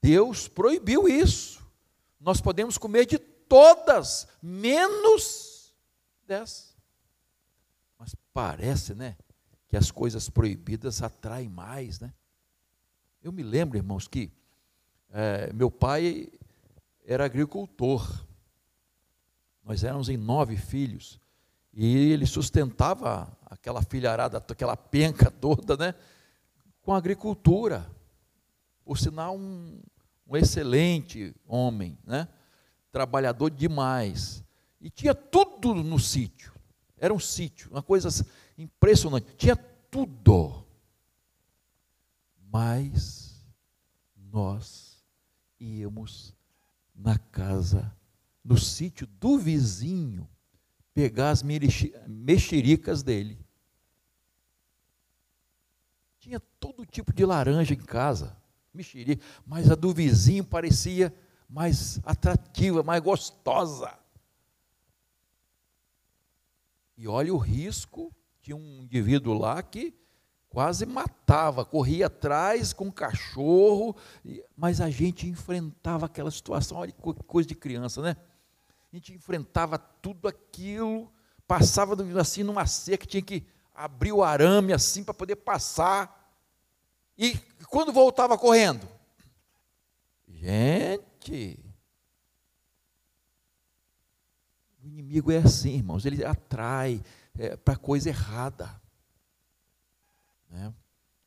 Deus 0.01 0.47
proibiu 0.47 1.07
isso. 1.07 1.63
Nós 2.19 2.41
podemos 2.41 2.79
comer 2.79 3.05
de 3.05 3.19
todas, 3.19 4.27
menos 4.41 5.71
dessa. 6.25 6.73
Mas 7.95 8.15
parece, 8.33 8.95
né, 8.95 9.15
que 9.69 9.77
as 9.77 9.91
coisas 9.91 10.27
proibidas 10.27 11.03
atraem 11.03 11.47
mais, 11.47 11.99
né? 11.99 12.11
Eu 13.21 13.31
me 13.31 13.43
lembro, 13.43 13.77
irmãos, 13.77 14.07
que 14.07 14.31
é, 15.11 15.53
meu 15.53 15.69
pai 15.69 16.27
era 17.05 17.23
agricultor. 17.23 18.25
Nós 19.63 19.83
éramos 19.83 20.09
em 20.09 20.17
nove 20.17 20.57
filhos. 20.57 21.20
E 21.73 22.11
ele 22.11 22.25
sustentava 22.25 23.31
aquela 23.45 23.81
filharada, 23.81 24.37
aquela 24.37 24.75
penca 24.75 25.31
toda, 25.31 25.77
né? 25.77 25.95
Com 26.81 26.93
agricultura. 26.93 27.89
Por 28.83 28.97
sinal, 28.97 29.37
um, 29.37 29.79
um 30.27 30.35
excelente 30.35 31.33
homem, 31.47 31.97
né? 32.05 32.27
trabalhador 32.91 33.49
demais. 33.49 34.43
E 34.79 34.89
tinha 34.89 35.15
tudo 35.15 35.73
no 35.73 35.97
sítio. 35.97 36.53
Era 36.97 37.13
um 37.13 37.19
sítio, 37.19 37.71
uma 37.71 37.81
coisa 37.81 38.09
impressionante. 38.57 39.33
Tinha 39.37 39.55
tudo. 39.55 40.65
Mas 42.51 43.45
nós 44.15 45.03
íamos 45.59 46.35
na 46.93 47.17
casa, 47.17 47.95
no 48.43 48.57
sítio 48.57 49.07
do 49.07 49.37
vizinho, 49.37 50.27
pegar 50.93 51.29
as 51.29 51.43
mexericas 51.43 53.03
dele. 53.03 53.39
Tinha 56.19 56.39
todo 56.59 56.85
tipo 56.85 57.13
de 57.13 57.25
laranja 57.25 57.73
em 57.73 57.77
casa 57.77 58.41
mexerica, 58.73 59.23
mas 59.45 59.69
a 59.69 59.75
do 59.75 59.93
vizinho 59.93 60.43
parecia 60.43 61.13
mais 61.49 61.99
atrativa, 62.05 62.81
mais 62.81 63.01
gostosa. 63.01 63.97
E 66.97 67.07
olha 67.07 67.33
o 67.33 67.37
risco, 67.37 68.13
tinha 68.41 68.55
um 68.55 68.83
indivíduo 68.83 69.37
lá 69.37 69.61
que 69.61 69.93
quase 70.47 70.85
matava, 70.85 71.65
corria 71.65 72.07
atrás 72.07 72.73
com 72.73 72.85
um 72.85 72.91
cachorro, 72.91 73.95
mas 74.55 74.79
a 74.81 74.89
gente 74.89 75.27
enfrentava 75.27 76.05
aquela 76.05 76.29
situação, 76.29 76.77
olha 76.77 76.91
que 76.91 77.01
coisa 77.25 77.47
de 77.47 77.55
criança, 77.55 78.01
né? 78.01 78.15
A 78.91 78.95
gente 78.97 79.13
enfrentava 79.13 79.77
tudo 79.77 80.27
aquilo, 80.27 81.09
passava 81.47 81.95
assim 82.19 82.43
numa 82.43 82.65
seca, 82.65 83.05
tinha 83.05 83.21
que 83.21 83.47
abrir 83.73 84.11
o 84.11 84.21
arame 84.21 84.73
assim 84.73 85.01
para 85.01 85.13
poder 85.13 85.37
passar. 85.37 86.35
E 87.17 87.37
quando 87.69 87.93
voltava 87.93 88.37
correndo? 88.37 88.85
Gente, 90.27 91.57
o 94.83 94.87
inimigo 94.87 95.31
é 95.31 95.37
assim, 95.37 95.75
irmãos, 95.75 96.05
ele 96.05 96.25
atrai 96.25 97.01
é, 97.39 97.55
para 97.55 97.77
coisa 97.77 98.09
errada. 98.09 98.81
Né? 100.49 100.73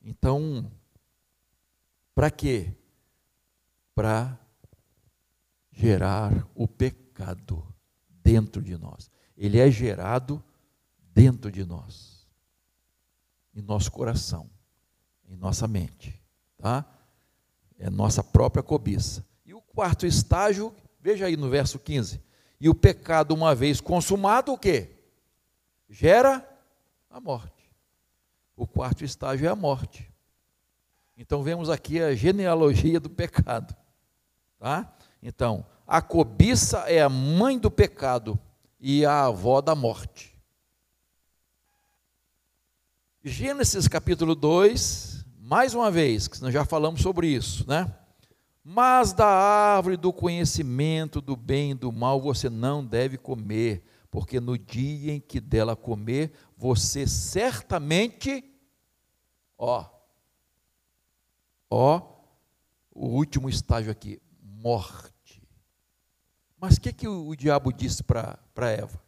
Então, 0.03 0.71
para 2.13 2.29
quê? 2.29 2.75
Para 3.95 4.37
gerar 5.71 6.47
o 6.53 6.67
pecado 6.67 7.04
dentro 8.09 8.61
de 8.61 8.77
nós. 8.77 9.09
Ele 9.37 9.59
é 9.59 9.69
gerado 9.69 10.43
dentro 11.13 11.51
de 11.51 11.63
nós, 11.63 12.27
em 13.53 13.61
nosso 13.61 13.91
coração 13.91 14.49
em 15.27 15.35
nossa 15.35 15.67
mente, 15.67 16.21
tá? 16.57 16.85
É 17.77 17.89
nossa 17.89 18.23
própria 18.23 18.63
cobiça. 18.63 19.25
E 19.45 19.53
o 19.53 19.61
quarto 19.61 20.05
estágio, 20.05 20.73
veja 20.99 21.25
aí 21.25 21.35
no 21.35 21.49
verso 21.49 21.77
15. 21.77 22.21
E 22.59 22.69
o 22.69 22.75
pecado, 22.75 23.33
uma 23.33 23.53
vez 23.53 23.81
consumado, 23.81 24.53
o 24.53 24.57
quê? 24.57 24.91
Gera 25.89 26.47
a 27.09 27.19
morte. 27.19 27.51
O 28.55 28.65
quarto 28.65 29.03
estágio 29.03 29.45
é 29.45 29.49
a 29.49 29.55
morte. 29.55 30.09
Então 31.17 31.43
vemos 31.43 31.69
aqui 31.69 32.01
a 32.01 32.15
genealogia 32.15 32.99
do 32.99 33.09
pecado, 33.09 33.75
tá? 34.57 34.93
Então, 35.21 35.65
a 35.87 36.01
cobiça 36.01 36.79
é 36.87 37.01
a 37.01 37.09
mãe 37.09 37.59
do 37.59 37.69
pecado 37.69 38.39
e 38.79 39.05
a 39.05 39.25
avó 39.25 39.61
da 39.61 39.75
morte. 39.75 40.35
Gênesis 43.23 43.87
capítulo 43.87 44.35
2, 44.35 45.25
mais 45.39 45.73
uma 45.73 45.91
vez, 45.91 46.27
que 46.27 46.41
nós 46.41 46.53
já 46.53 46.65
falamos 46.65 47.01
sobre 47.01 47.27
isso, 47.27 47.67
né? 47.67 47.93
Mas 48.63 49.13
da 49.13 49.27
árvore 49.27 49.95
do 49.95 50.11
conhecimento 50.11 51.21
do 51.21 51.35
bem 51.35 51.71
e 51.71 51.75
do 51.75 51.91
mal 51.91 52.19
você 52.19 52.49
não 52.49 52.83
deve 52.83 53.17
comer, 53.17 53.83
porque 54.09 54.39
no 54.39 54.57
dia 54.57 55.13
em 55.13 55.19
que 55.19 55.39
dela 55.39 55.75
comer, 55.75 56.31
você 56.57 57.05
certamente, 57.05 58.43
ó, 59.57 59.85
ó, 61.69 62.01
o 62.91 63.07
último 63.07 63.49
estágio 63.49 63.91
aqui, 63.91 64.19
morte. 64.41 65.14
Mas 66.65 66.77
o 66.77 66.81
que, 66.81 66.91
que 66.91 67.07
o, 67.07 67.27
o 67.27 67.35
diabo 67.35 67.71
disse 67.71 68.01
para 68.01 68.39
Eva? 68.71 68.99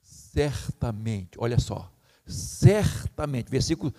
Certamente, 0.00 1.36
olha 1.38 1.58
só, 1.60 1.92
certamente, 2.26 3.50
versículo 3.50 3.92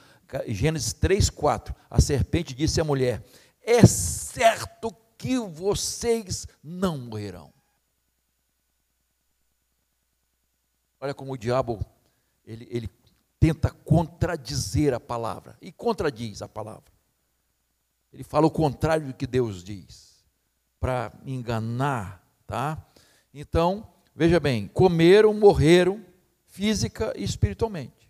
Gênesis 0.47 0.93
3, 0.93 1.29
4, 1.29 1.75
a 1.91 2.01
serpente 2.01 2.55
disse 2.55 2.81
à 2.81 2.83
mulher: 2.83 3.23
É 3.61 3.85
certo 3.85 4.91
que 5.15 5.37
vocês 5.37 6.47
não 6.63 6.97
morrerão. 6.97 7.53
Olha 10.99 11.13
como 11.13 11.33
o 11.33 11.37
diabo 11.37 11.79
ele, 12.43 12.67
ele 12.71 12.89
tenta 13.39 13.69
contradizer 13.69 14.91
a 14.91 14.99
palavra 14.99 15.55
e 15.61 15.71
contradiz 15.71 16.41
a 16.41 16.49
palavra. 16.49 16.98
Ele 18.11 18.23
fala 18.23 18.47
o 18.47 18.51
contrário 18.51 19.07
do 19.07 19.13
que 19.13 19.27
Deus 19.27 19.63
diz 19.63 20.09
para 20.79 21.11
enganar, 21.25 22.23
tá? 22.47 22.83
Então, 23.33 23.87
veja 24.15 24.39
bem, 24.39 24.67
comeram, 24.67 25.33
morreram 25.33 26.03
física 26.47 27.13
e 27.15 27.23
espiritualmente. 27.23 28.09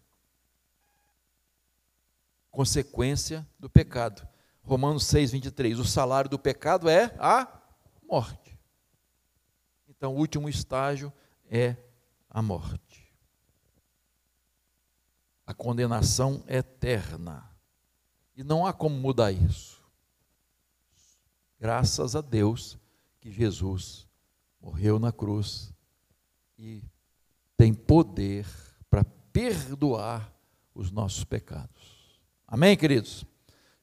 Consequência 2.49 3.47
do 3.57 3.69
pecado. 3.69 4.27
Romanos 4.63 5.05
6, 5.05 5.31
23. 5.31 5.79
O 5.79 5.85
salário 5.85 6.29
do 6.29 6.38
pecado 6.38 6.88
é 6.89 7.13
a 7.19 7.47
morte. 8.07 8.57
Então, 9.88 10.13
o 10.15 10.17
último 10.17 10.47
estágio 10.47 11.12
é 11.49 11.75
a 12.29 12.41
morte. 12.41 13.13
A 15.45 15.53
condenação 15.53 16.43
eterna. 16.47 17.49
E 18.35 18.43
não 18.43 18.65
há 18.65 18.71
como 18.71 18.95
mudar 18.95 19.31
isso. 19.31 19.79
Graças 21.60 22.15
a 22.15 22.22
Deus 22.22 22.78
que 23.19 23.30
Jesus 23.30 24.08
morreu 24.62 24.98
na 24.98 25.12
cruz 25.12 25.74
e 26.58 26.82
tem 27.58 27.74
poder 27.74 28.45
para 28.89 29.04
perdoar 29.34 30.34
os 30.74 30.89
nossos 30.89 31.26
pecados. 31.26 32.22
Amém, 32.48 32.78
queridos? 32.78 33.26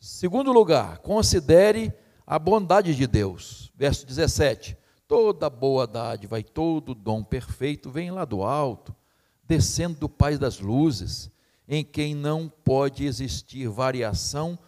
Segundo 0.00 0.52
lugar, 0.52 0.98
considere 0.98 1.92
a 2.26 2.38
bondade 2.38 2.94
de 2.94 3.06
Deus. 3.06 3.70
Verso 3.76 4.06
17: 4.06 4.74
Toda 5.06 5.50
boa 5.50 5.86
dádiva 5.86 6.40
e 6.40 6.44
todo 6.44 6.94
dom 6.94 7.22
perfeito 7.22 7.90
vem 7.90 8.10
lá 8.10 8.24
do 8.24 8.42
alto, 8.42 8.96
descendo 9.44 9.98
do 9.98 10.08
Pai 10.08 10.38
das 10.38 10.60
luzes, 10.60 11.30
em 11.68 11.84
quem 11.84 12.14
não 12.14 12.48
pode 12.48 13.04
existir 13.04 13.68
variação 13.68 14.58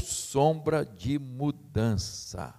sombra 0.00 0.84
de 0.84 1.18
mudança. 1.18 2.54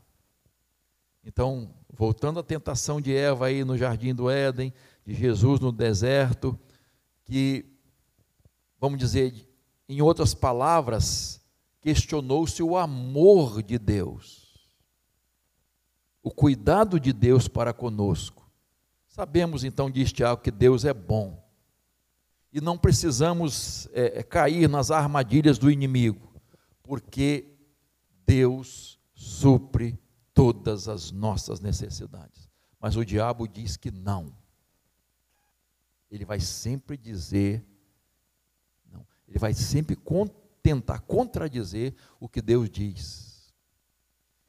Então, 1.24 1.74
voltando 1.90 2.40
à 2.40 2.44
tentação 2.44 3.02
de 3.02 3.14
Eva 3.14 3.48
aí 3.48 3.64
no 3.66 3.78
jardim 3.78 4.14
do 4.14 4.30
Éden, 4.30 4.74
de 5.06 5.14
Jesus 5.14 5.60
no 5.60 5.72
deserto, 5.72 6.58
que, 7.26 7.66
vamos 8.80 9.00
dizer, 9.00 9.48
em 9.90 10.02
outras 10.02 10.34
palavras, 10.34 11.42
questionou-se 11.82 12.62
o 12.62 12.78
amor 12.78 13.64
de 13.64 13.78
Deus, 13.78 14.70
o 16.22 16.30
cuidado 16.30 17.00
de 17.00 17.14
Deus 17.14 17.48
para 17.48 17.74
conosco. 17.74 18.50
Sabemos 19.08 19.64
então, 19.64 19.90
diz 19.90 20.12
Tiago, 20.12 20.42
que 20.42 20.52
Deus 20.52 20.86
é 20.86 20.94
bom. 20.94 21.44
E 22.52 22.62
não 22.62 22.78
precisamos 22.78 23.88
é, 23.92 24.20
é 24.20 24.24
cair 24.24 24.70
nas 24.70 24.92
armadilhas 24.92 25.58
do 25.58 25.72
inimigo, 25.72 26.27
porque 26.88 27.54
Deus 28.26 28.98
supre 29.14 30.00
todas 30.34 30.88
as 30.88 31.12
nossas 31.12 31.60
necessidades. 31.60 32.50
Mas 32.80 32.96
o 32.96 33.04
diabo 33.04 33.48
diz 33.48 33.76
que 33.76 33.92
não. 33.92 34.34
Ele 36.10 36.24
vai 36.24 36.40
sempre 36.40 36.96
dizer, 36.96 37.66
não, 38.90 39.06
ele 39.28 39.38
vai 39.38 39.54
sempre 39.54 39.98
tentar 40.64 41.00
contradizer 41.00 41.94
o 42.20 42.30
que 42.30 42.42
Deus 42.42 42.70
diz. 42.70 43.54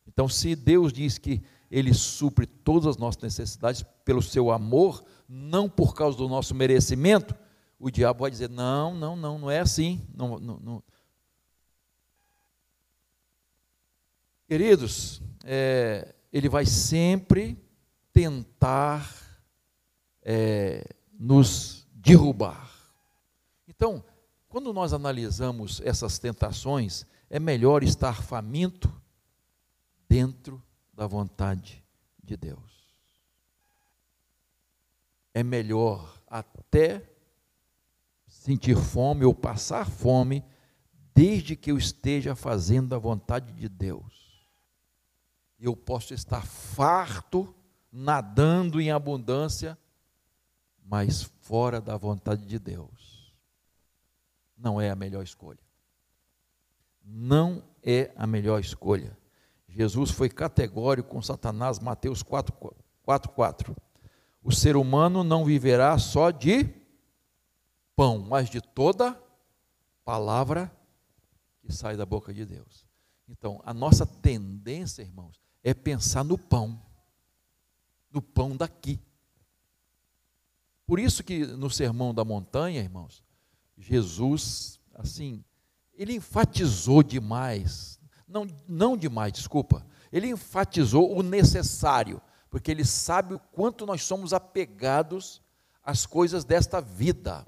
Então, 0.07 0.29
se 0.29 0.55
Deus 0.55 0.93
diz 0.93 1.19
que 1.19 1.43
Ele 1.71 1.93
supre 1.93 2.47
todas 2.47 2.87
as 2.87 2.97
nossas 2.97 3.23
necessidades 3.23 3.85
pelo 4.05 4.23
seu 4.23 4.51
amor, 4.53 5.05
não 5.29 5.69
por 5.69 5.95
causa 5.95 6.17
do 6.17 6.29
nosso 6.29 6.55
merecimento, 6.55 7.35
o 7.79 7.91
diabo 7.91 8.21
vai 8.21 8.31
dizer: 8.31 8.49
não, 8.49 8.95
não, 8.95 9.17
não, 9.17 9.39
não 9.39 9.51
é 9.51 9.61
assim. 9.61 10.07
Não, 10.15 10.39
não, 10.39 10.59
não. 10.61 10.83
Queridos, 14.49 15.21
é, 15.45 16.15
ele 16.33 16.49
vai 16.49 16.65
sempre 16.65 17.63
tentar 18.15 19.15
é, 20.23 20.89
nos 21.13 21.87
derrubar. 21.93 22.73
Então, 23.69 24.03
quando 24.49 24.73
nós 24.73 24.95
analisamos 24.95 25.83
essas 25.85 26.19
tentações, 26.19 27.05
é 27.29 27.39
melhor 27.39 27.85
estar 27.85 28.23
faminto 28.23 28.91
dentro 30.09 30.63
da 30.95 31.07
vontade 31.07 31.85
de 32.25 32.35
Deus. 32.35 32.89
É 35.35 35.43
melhor 35.43 36.23
até 36.27 37.07
sentir 38.27 38.79
fome 38.79 39.27
ou 39.27 39.35
passar 39.35 39.87
fome, 39.91 40.43
desde 41.15 41.55
que 41.55 41.71
eu 41.71 41.77
esteja 41.77 42.35
fazendo 42.35 42.95
a 42.95 42.99
vontade 42.99 43.53
de 43.53 43.69
Deus 43.69 44.18
eu 45.59 45.77
posso 45.77 46.15
estar 46.15 46.45
farto, 46.47 47.55
nadando 47.91 48.81
em 48.81 48.91
abundância, 48.91 49.77
mas 50.85 51.23
fora 51.41 51.81
da 51.81 51.97
vontade 51.97 52.47
de 52.47 52.59
Deus. 52.59 53.35
Não 54.57 54.81
é 54.81 54.91
a 54.91 54.97
melhor 54.97 55.23
escolha. 55.23 55.59
Não 57.05 57.63
é 57.83 58.13
a 58.17 58.27
melhor 58.27 58.61
escolha. 58.61 59.17
Jesus 59.69 60.11
foi 60.11 60.29
categórico 60.29 61.11
com 61.11 61.23
Satanás, 61.23 61.79
Mateus 61.79 62.23
4, 62.23 62.55
4, 63.03 63.33
4. 63.33 63.77
O 64.43 64.53
ser 64.53 64.77
humano 64.77 65.23
não 65.23 65.45
viverá 65.45 65.97
só 65.99 66.31
de 66.31 66.69
pão, 67.95 68.19
mas 68.19 68.49
de 68.49 68.61
toda 68.61 69.21
palavra 70.05 70.73
que 71.61 71.73
sai 71.73 71.97
da 71.97 72.07
boca 72.07 72.33
de 72.33 72.47
Deus. 72.47 72.87
Então, 73.29 73.61
a 73.65 73.75
nossa 73.75 74.07
tendência, 74.07 75.03
irmãos, 75.03 75.39
é 75.69 75.75
pensar 75.75 76.25
no 76.25 76.39
pão, 76.39 76.81
no 78.11 78.23
pão 78.23 78.57
daqui. 78.57 78.99
Por 80.87 80.99
isso 80.99 81.23
que 81.23 81.45
no 81.45 81.69
Sermão 81.69 82.15
da 82.15 82.25
Montanha, 82.25 82.81
irmãos, 82.81 83.23
Jesus, 83.77 84.81
assim, 84.95 85.45
ele 85.93 86.15
enfatizou 86.15 87.03
demais, 87.03 88.01
não, 88.27 88.47
não 88.67 88.97
demais, 88.97 89.33
desculpa, 89.33 89.87
ele 90.11 90.29
enfatizou 90.29 91.15
o 91.15 91.23
necessário, 91.23 92.21
porque 92.49 92.71
ele 92.71 92.85
sabe 92.85 93.35
o 93.35 93.39
quanto 93.39 93.85
nós 93.85 94.03
somos 94.03 94.33
apegados 94.33 95.43
às 95.85 96.07
coisas 96.07 96.45
desta 96.45 96.81
vida. 96.81 97.47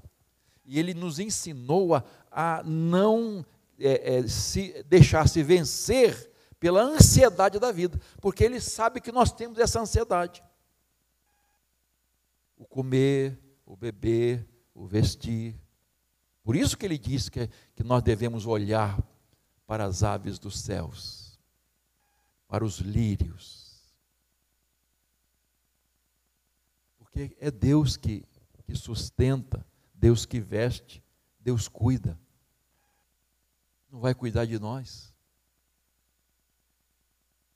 E 0.67 0.79
ele 0.79 0.93
nos 0.93 1.19
ensinou 1.19 1.95
a, 1.95 2.05
a 2.31 2.63
não 2.65 3.45
é, 3.79 4.17
é, 4.17 4.29
se 4.29 4.85
deixar 4.85 5.27
se 5.27 5.43
vencer 5.43 6.30
pela 6.61 6.83
ansiedade 6.83 7.59
da 7.59 7.73
vida, 7.73 7.99
porque 8.20 8.44
ele 8.44 8.61
sabe 8.61 9.01
que 9.01 9.11
nós 9.11 9.33
temos 9.33 9.59
essa 9.59 9.81
ansiedade. 9.81 10.44
O 12.59 12.66
comer, 12.66 13.40
o 13.64 13.75
beber, 13.75 14.46
o 14.75 14.87
vestir. 14.87 15.59
Por 16.44 16.55
isso 16.55 16.77
que 16.77 16.85
ele 16.85 16.99
diz 16.99 17.31
que, 17.31 17.49
que 17.75 17.83
nós 17.83 18.03
devemos 18.03 18.44
olhar 18.44 19.03
para 19.66 19.85
as 19.87 20.03
aves 20.03 20.38
dos 20.38 20.61
céus, 20.61 21.40
para 22.46 22.62
os 22.62 22.79
lírios. 22.79 23.81
Porque 26.99 27.35
é 27.40 27.51
Deus 27.51 27.96
que, 27.96 28.23
que 28.66 28.77
sustenta, 28.77 29.66
Deus 29.94 30.27
que 30.27 30.40
veste, 30.40 31.03
Deus 31.40 31.68
cuida. 31.68 32.20
Não 33.90 34.01
vai 34.01 34.14
cuidar 34.14 34.44
de 34.44 34.59
nós? 34.59 35.10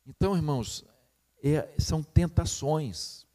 Então, 0.06 0.36
irmãos, 0.36 0.84
é, 1.42 1.74
são 1.78 2.02
tentações 2.02 3.26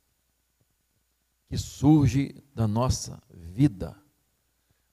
que 1.47 1.57
surgem 1.57 2.43
da 2.53 2.67
nossa 2.67 3.21
vida. 3.29 3.95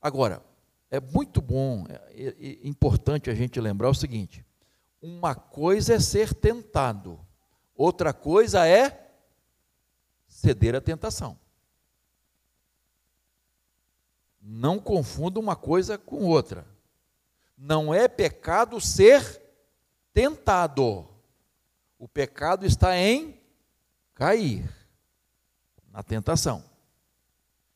Agora, 0.00 0.42
é 0.90 1.00
muito 1.00 1.42
bom, 1.42 1.84
é, 1.88 1.94
é, 2.10 2.28
é 2.28 2.68
importante 2.68 3.28
a 3.28 3.34
gente 3.34 3.60
lembrar 3.60 3.90
o 3.90 3.94
seguinte: 3.94 4.44
uma 5.02 5.34
coisa 5.34 5.94
é 5.94 6.00
ser 6.00 6.32
tentado, 6.32 7.20
outra 7.74 8.12
coisa 8.12 8.66
é 8.66 9.10
ceder 10.26 10.74
à 10.74 10.80
tentação. 10.80 11.38
Não 14.40 14.78
confunda 14.78 15.40
uma 15.40 15.56
coisa 15.56 15.98
com 15.98 16.24
outra. 16.24 16.66
Não 17.58 17.92
é 17.92 18.06
pecado 18.06 18.80
ser 18.80 19.42
tentado. 20.12 21.15
O 22.06 22.08
pecado 22.08 22.64
está 22.64 22.96
em 22.96 23.36
cair 24.14 24.64
na 25.90 26.04
tentação. 26.04 26.62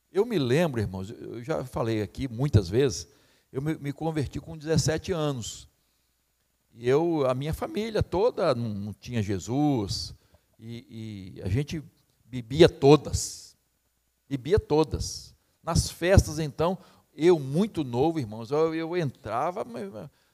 Eu 0.09 0.25
me 0.25 0.39
lembro, 0.39 0.79
irmãos, 0.79 1.09
eu 1.09 1.43
já 1.43 1.65
falei 1.65 2.01
aqui 2.01 2.29
muitas 2.29 2.69
vezes, 2.69 3.09
eu 3.51 3.61
me, 3.61 3.91
converti 3.91 4.39
com 4.39 4.57
17 4.57 5.11
anos. 5.11 5.67
E 6.73 6.87
eu, 6.87 7.29
a 7.29 7.35
minha 7.35 7.53
família 7.53 8.01
toda 8.01 8.55
não, 8.55 8.69
não 8.69 8.93
tinha 8.93 9.21
Jesus, 9.21 10.13
e, 10.57 11.35
e, 11.35 11.41
a 11.41 11.49
gente 11.49 11.83
bebia 12.23 12.69
todas, 12.69 13.57
bebia 14.29 14.57
todas. 14.57 15.35
Nas 15.61 15.91
festas, 15.91 16.39
então, 16.39 16.77
eu 17.13 17.37
muito 17.37 17.83
novo, 17.83 18.17
irmãos, 18.17 18.49
eu, 18.49 18.73
eu 18.73 18.95
entrava 18.95 19.67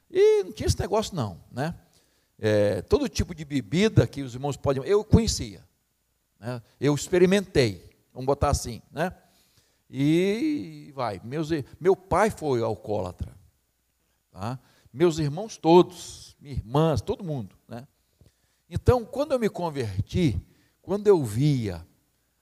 e 0.07 0.43
não 0.43 0.51
tinha 0.51 0.67
esse 0.67 0.79
negócio 0.79 1.15
não, 1.15 1.41
né? 1.51 1.73
É, 2.39 2.81
todo 2.83 3.09
tipo 3.09 3.33
de 3.33 3.43
bebida 3.43 4.05
que 4.05 4.21
os 4.21 4.35
irmãos 4.35 4.55
podem, 4.55 4.83
eu 4.83 5.03
conhecia, 5.03 5.63
né? 6.39 6.61
eu 6.79 6.93
experimentei, 6.93 7.89
vamos 8.13 8.27
botar 8.27 8.49
assim, 8.49 8.81
né? 8.91 9.11
E 9.89 10.91
vai, 10.93 11.19
meus, 11.23 11.49
meu 11.79 11.95
pai 11.95 12.29
foi 12.29 12.61
alcoólatra, 12.61 13.35
tá? 14.31 14.59
meus 14.93 15.17
irmãos 15.17 15.57
todos, 15.57 16.35
minhas 16.39 16.57
irmãs, 16.57 17.01
todo 17.01 17.23
mundo, 17.23 17.55
né? 17.67 17.87
Então, 18.69 19.05
quando 19.05 19.31
eu 19.31 19.39
me 19.39 19.49
converti, 19.49 20.39
quando 20.81 21.07
eu 21.07 21.23
via 21.23 21.85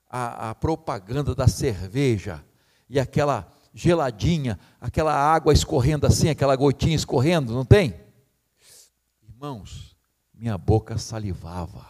a, 0.09 0.49
a 0.49 0.55
propaganda 0.55 1.35
da 1.35 1.47
cerveja 1.47 2.43
e 2.89 2.99
aquela 2.99 3.51
geladinha, 3.73 4.59
aquela 4.79 5.13
água 5.13 5.53
escorrendo 5.53 6.07
assim, 6.07 6.29
aquela 6.29 6.55
gotinha 6.55 6.95
escorrendo, 6.95 7.53
não 7.53 7.65
tem? 7.65 8.04
Irmãos, 9.35 9.97
minha 10.33 10.57
boca 10.57 10.97
salivava. 10.97 11.85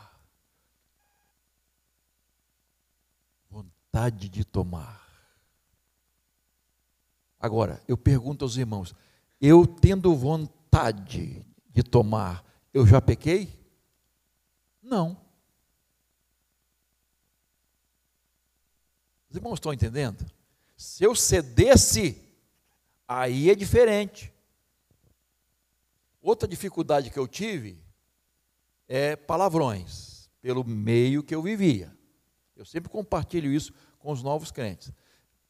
Vontade 3.48 4.28
de 4.30 4.44
tomar. 4.44 5.06
Agora, 7.40 7.84
eu 7.88 7.96
pergunto 7.96 8.44
aos 8.44 8.58
irmãos: 8.58 8.96
eu 9.40 9.68
tendo 9.68 10.16
vontade 10.16 11.46
de 11.70 11.84
tomar, 11.84 12.44
eu 12.74 12.84
já 12.88 13.00
pequei? 13.00 13.56
Não. 14.82 15.16
Os 19.30 19.36
irmãos 19.36 19.58
estão 19.58 19.72
entendendo? 19.72 20.26
Se 20.76 21.04
eu 21.04 21.16
cedesse, 21.16 22.20
aí 23.08 23.52
é 23.52 23.56
diferente. 23.56 24.35
Outra 26.26 26.48
dificuldade 26.48 27.10
que 27.10 27.20
eu 27.20 27.28
tive 27.28 27.78
é 28.88 29.16
palavrões, 29.16 30.30
pelo 30.42 30.64
meio 30.64 31.22
que 31.22 31.36
eu 31.36 31.42
vivia. 31.42 31.96
Eu 32.56 32.66
sempre 32.66 32.90
compartilho 32.90 33.52
isso 33.52 33.74
com 34.00 34.12
os 34.12 34.24
novos 34.24 34.52
crentes. 34.52 34.92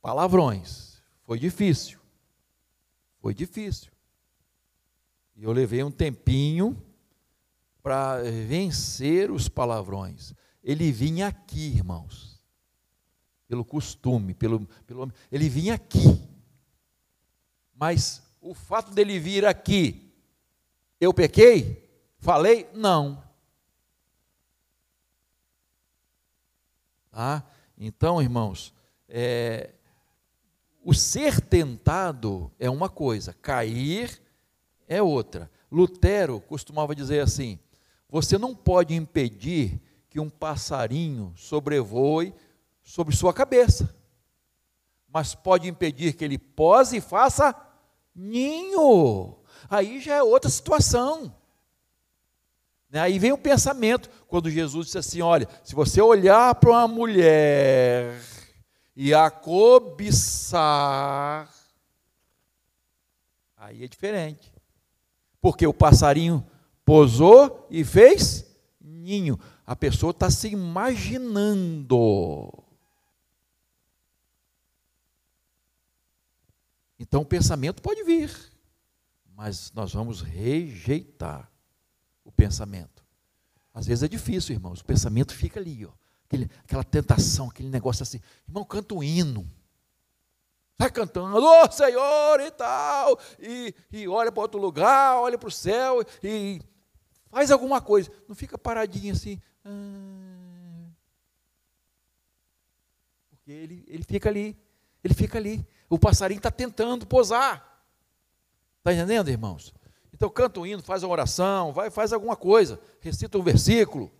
Palavrões. 0.01 1.01
Foi 1.23 1.39
difícil. 1.39 1.99
Foi 3.19 3.33
difícil. 3.33 3.91
E 5.35 5.43
eu 5.43 5.51
levei 5.51 5.83
um 5.83 5.91
tempinho 5.91 6.81
para 7.81 8.21
vencer 8.23 9.31
os 9.31 9.47
palavrões. 9.47 10.33
Ele 10.63 10.91
vinha 10.91 11.27
aqui, 11.27 11.67
irmãos 11.67 12.35
pelo 13.47 13.63
costume, 13.63 14.33
pelo, 14.33 14.65
pelo 14.85 15.11
ele 15.31 15.49
vinha 15.49 15.75
aqui. 15.75 16.21
Mas 17.73 18.21
o 18.41 18.53
fato 18.53 18.91
dele 18.91 19.19
vir 19.19 19.45
aqui, 19.45 20.04
eu 21.05 21.13
pequei? 21.13 21.83
Falei? 22.19 22.69
Não. 22.73 23.23
Tá? 27.11 27.43
Então, 27.77 28.21
irmãos, 28.21 28.73
é, 29.07 29.71
o 30.83 30.93
ser 30.93 31.39
tentado 31.39 32.51
é 32.59 32.69
uma 32.69 32.89
coisa, 32.89 33.33
cair 33.33 34.21
é 34.87 35.01
outra. 35.01 35.49
Lutero 35.71 36.39
costumava 36.41 36.95
dizer 36.95 37.21
assim: 37.21 37.59
você 38.09 38.37
não 38.37 38.55
pode 38.55 38.93
impedir 38.93 39.81
que 40.09 40.19
um 40.19 40.29
passarinho 40.29 41.33
sobrevoe 41.35 42.33
sobre 42.81 43.15
sua 43.15 43.33
cabeça, 43.33 43.95
mas 45.07 45.35
pode 45.35 45.67
impedir 45.67 46.13
que 46.13 46.23
ele 46.23 46.37
pose 46.37 46.97
e 46.97 47.01
faça 47.01 47.55
ninho. 48.13 49.35
Aí 49.69 49.99
já 49.99 50.15
é 50.15 50.23
outra 50.23 50.49
situação. 50.49 51.33
Né? 52.89 52.99
Aí 52.99 53.19
vem 53.19 53.31
o 53.31 53.37
pensamento, 53.37 54.09
quando 54.27 54.49
Jesus 54.49 54.87
disse 54.87 54.97
assim: 54.97 55.21
olha, 55.21 55.47
se 55.63 55.75
você 55.75 56.01
olhar 56.01 56.55
para 56.55 56.69
uma 56.69 56.87
mulher 56.87 58.19
e 58.95 59.13
a 59.13 59.29
cobiçar, 59.29 60.63
aí 63.57 63.83
é 63.83 63.87
diferente. 63.87 64.53
Porque 65.41 65.67
o 65.67 65.73
passarinho 65.73 66.45
posou 66.83 67.67
e 67.69 67.83
fez 67.83 68.45
ninho. 68.79 69.39
A 69.65 69.75
pessoa 69.75 70.11
está 70.11 70.29
se 70.29 70.47
imaginando. 70.47 71.97
Então 76.97 77.21
o 77.21 77.25
pensamento 77.25 77.81
pode 77.81 78.03
vir, 78.03 78.31
mas 79.35 79.71
nós 79.73 79.93
vamos 79.93 80.21
rejeitar 80.21 81.51
o 82.23 82.31
pensamento. 82.31 83.03
Às 83.73 83.85
vezes 83.85 84.03
é 84.03 84.07
difícil, 84.07 84.53
irmãos, 84.53 84.79
o 84.79 84.85
pensamento 84.85 85.35
fica 85.35 85.59
ali, 85.59 85.85
ó, 85.85 85.91
aquele, 86.25 86.49
aquela 86.63 86.83
tentação, 86.83 87.49
aquele 87.49 87.69
negócio 87.69 88.01
assim. 88.01 88.21
Irmão, 88.47 88.63
canta 88.63 88.95
um 88.95 89.03
hino. 89.03 89.51
Sai 90.79 90.89
cantando, 90.89 91.45
ô 91.45 91.63
oh, 91.63 91.71
Senhor 91.71 92.39
e 92.41 92.51
tal, 92.51 93.19
e, 93.39 93.73
e 93.91 94.07
olha 94.07 94.31
para 94.31 94.41
outro 94.41 94.59
lugar, 94.59 95.17
olha 95.17 95.37
para 95.37 95.47
o 95.47 95.51
céu, 95.51 96.03
e 96.23 96.61
faz 97.29 97.51
alguma 97.51 97.81
coisa. 97.81 98.09
Não 98.27 98.35
fica 98.35 98.57
paradinho 98.57 99.13
assim. 99.13 99.41
Ah, 99.63 100.89
porque 103.29 103.51
ele, 103.51 103.85
ele 103.87 104.03
fica 104.03 104.29
ali, 104.29 104.57
ele 105.03 105.13
fica 105.13 105.37
ali. 105.37 105.65
O 105.89 105.99
passarinho 105.99 106.39
está 106.39 106.51
tentando 106.51 107.05
posar. 107.05 107.74
Está 108.85 108.93
entendendo, 108.93 109.29
irmãos? 109.29 109.73
Então 110.13 110.29
canta 110.29 110.59
um 110.59 110.65
hino, 110.65 110.83
faz 110.83 111.01
uma 111.01 111.11
oração, 111.11 111.73
vai, 111.73 111.89
faz 111.89 112.13
alguma 112.13 112.35
coisa, 112.35 112.79
recita 113.01 113.35
um 113.35 113.41
versículo. 113.41 114.11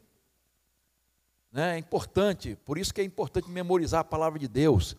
Né? 1.51 1.75
É 1.75 1.77
importante, 1.77 2.57
por 2.65 2.75
isso 2.75 2.91
que 2.91 2.99
é 2.99 3.03
importante 3.03 3.47
memorizar 3.47 4.01
a 4.01 4.03
palavra 4.03 4.39
de 4.39 4.47
Deus. 4.47 4.95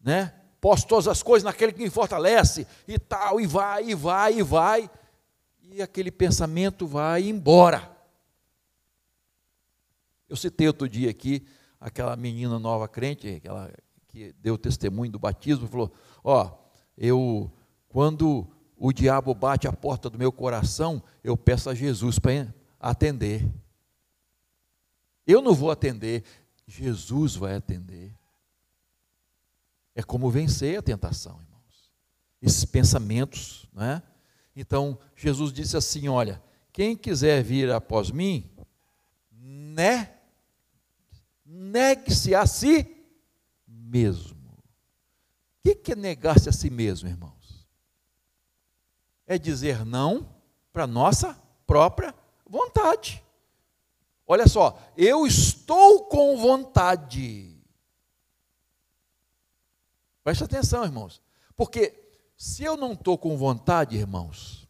Né? 0.00 0.32
Posto 0.58 0.88
todas 0.88 1.06
as 1.06 1.22
coisas 1.22 1.44
naquele 1.44 1.74
que 1.74 1.82
me 1.82 1.90
fortalece, 1.90 2.66
e 2.88 2.98
tal, 2.98 3.38
e 3.38 3.46
vai, 3.46 3.90
e 3.90 3.94
vai, 3.94 4.38
e 4.38 4.42
vai, 4.42 4.90
e 5.60 5.82
aquele 5.82 6.10
pensamento 6.10 6.86
vai 6.86 7.28
embora. 7.28 7.94
Eu 10.30 10.36
citei 10.36 10.66
outro 10.66 10.88
dia 10.88 11.10
aqui 11.10 11.46
aquela 11.78 12.16
menina 12.16 12.58
nova 12.58 12.88
crente, 12.88 13.28
aquela 13.28 13.70
que 14.08 14.32
deu 14.40 14.56
testemunho 14.56 15.12
do 15.12 15.18
batismo, 15.18 15.68
falou: 15.68 15.92
Ó, 16.24 16.56
eu, 16.96 17.52
quando 17.86 18.50
o 18.76 18.92
diabo 18.92 19.34
bate 19.34 19.68
a 19.68 19.72
porta 19.72 20.10
do 20.10 20.18
meu 20.18 20.32
coração, 20.32 21.02
eu 21.22 21.36
peço 21.36 21.70
a 21.70 21.74
Jesus 21.74 22.18
para 22.18 22.52
atender. 22.78 23.48
Eu 25.26 25.40
não 25.40 25.54
vou 25.54 25.70
atender, 25.70 26.24
Jesus 26.66 27.36
vai 27.36 27.54
atender. 27.54 28.14
É 29.94 30.02
como 30.02 30.30
vencer 30.30 30.78
a 30.78 30.82
tentação, 30.82 31.40
irmãos. 31.40 31.92
Esses 32.42 32.64
pensamentos, 32.64 33.66
né? 33.72 34.02
Então, 34.56 34.98
Jesus 35.16 35.52
disse 35.52 35.76
assim: 35.76 36.08
Olha, 36.08 36.42
quem 36.72 36.96
quiser 36.96 37.42
vir 37.42 37.70
após 37.70 38.10
mim, 38.10 38.50
né? 39.30 40.14
Negue-se 41.44 42.34
a 42.34 42.46
si 42.46 42.86
mesmo. 43.66 44.34
O 45.66 45.74
que 45.76 45.92
é 45.92 45.96
negar-se 45.96 46.48
a 46.48 46.52
si 46.52 46.68
mesmo, 46.68 47.08
irmãos? 47.08 47.43
É 49.26 49.38
dizer 49.38 49.84
não 49.84 50.28
para 50.72 50.86
nossa 50.86 51.40
própria 51.66 52.14
vontade. 52.46 53.22
Olha 54.26 54.46
só, 54.46 54.78
eu 54.96 55.26
estou 55.26 56.04
com 56.06 56.36
vontade. 56.36 57.54
Preste 60.22 60.44
atenção, 60.44 60.84
irmãos, 60.84 61.20
porque 61.54 61.94
se 62.36 62.64
eu 62.64 62.76
não 62.76 62.94
estou 62.94 63.18
com 63.18 63.36
vontade, 63.36 63.96
irmãos, 63.96 64.66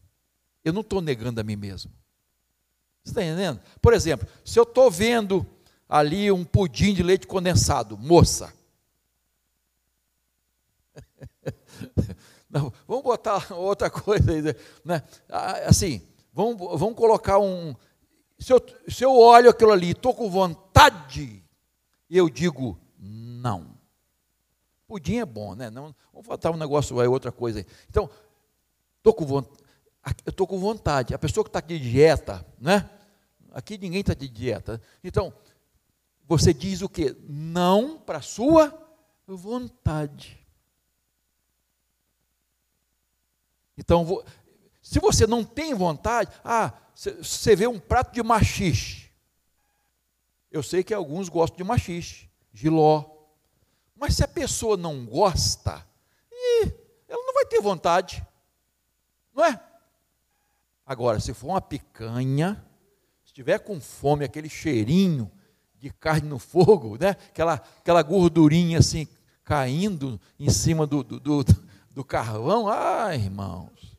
eu 0.64 0.72
não 0.72 0.80
estou 0.80 1.00
negando 1.00 1.40
a 1.40 1.44
mim 1.44 1.56
mesmo. 1.56 1.92
Você 3.02 3.10
está 3.10 3.22
entendendo? 3.22 3.60
Por 3.80 3.92
exemplo, 3.92 4.26
se 4.44 4.58
eu 4.58 4.64
estou 4.64 4.90
vendo 4.90 5.46
ali 5.88 6.32
um 6.32 6.44
pudim 6.44 6.92
de 6.94 7.02
leite 7.02 7.26
condensado, 7.26 7.96
moça. 7.96 8.52
Não, 12.54 12.72
vamos 12.86 13.02
botar 13.02 13.50
outra 13.58 13.90
coisa 13.90 14.30
aí, 14.30 14.40
né? 14.84 15.02
Ah, 15.28 15.66
assim, 15.66 16.00
vamos, 16.32 16.56
vamos 16.78 16.94
colocar 16.94 17.40
um. 17.40 17.74
Se 18.38 18.52
eu, 18.52 18.64
se 18.86 19.04
eu 19.04 19.12
olho 19.12 19.50
aquilo 19.50 19.72
ali, 19.72 19.90
estou 19.90 20.14
com 20.14 20.30
vontade, 20.30 21.44
eu 22.08 22.30
digo 22.30 22.78
não. 22.96 23.74
Pudim 24.86 25.16
é 25.16 25.26
bom, 25.26 25.56
né? 25.56 25.68
Não, 25.68 25.92
vamos 26.12 26.28
botar 26.28 26.52
um 26.52 26.56
negócio 26.56 27.00
aí, 27.00 27.08
outra 27.08 27.32
coisa 27.32 27.58
aí. 27.58 27.66
Então, 27.90 28.08
estou 28.98 29.12
com 29.12 29.26
vontade. 29.26 29.64
Eu 30.24 30.30
estou 30.30 30.46
com 30.46 30.58
vontade. 30.60 31.12
A 31.12 31.18
pessoa 31.18 31.42
que 31.42 31.48
está 31.48 31.60
de 31.60 31.76
dieta, 31.76 32.46
né? 32.60 32.88
Aqui 33.50 33.76
ninguém 33.76 34.00
está 34.00 34.14
de 34.14 34.28
dieta. 34.28 34.80
Então, 35.02 35.32
você 36.24 36.54
diz 36.54 36.82
o 36.82 36.88
que? 36.88 37.16
Não 37.28 37.98
para 37.98 38.18
a 38.18 38.22
sua 38.22 38.72
vontade. 39.26 40.43
Então, 43.76 44.24
se 44.82 44.98
você 45.00 45.26
não 45.26 45.44
tem 45.44 45.74
vontade, 45.74 46.30
ah, 46.44 46.72
você 46.94 47.56
vê 47.56 47.66
um 47.66 47.78
prato 47.78 48.12
de 48.12 48.22
machixe. 48.22 49.10
Eu 50.50 50.62
sei 50.62 50.84
que 50.84 50.94
alguns 50.94 51.28
gostam 51.28 51.56
de 51.56 51.64
machixe, 51.64 52.30
giló. 52.52 53.04
Mas 53.96 54.14
se 54.14 54.24
a 54.24 54.28
pessoa 54.28 54.76
não 54.76 55.04
gosta, 55.04 55.84
ela 57.08 57.22
não 57.24 57.34
vai 57.34 57.46
ter 57.46 57.60
vontade. 57.60 58.24
Não 59.34 59.44
é? 59.44 59.60
Agora, 60.86 61.18
se 61.18 61.32
for 61.32 61.48
uma 61.48 61.60
picanha, 61.60 62.64
estiver 63.24 63.58
com 63.58 63.80
fome, 63.80 64.24
aquele 64.24 64.48
cheirinho 64.48 65.30
de 65.76 65.90
carne 65.90 66.28
no 66.28 66.38
fogo, 66.38 66.96
né? 66.98 67.10
aquela, 67.10 67.54
aquela 67.54 68.02
gordurinha 68.02 68.78
assim 68.78 69.08
caindo 69.42 70.20
em 70.38 70.50
cima 70.50 70.86
do, 70.86 71.02
do, 71.02 71.20
do, 71.20 71.44
do 71.94 72.04
carvão, 72.04 72.68
ai 72.68 73.16
irmãos, 73.16 73.96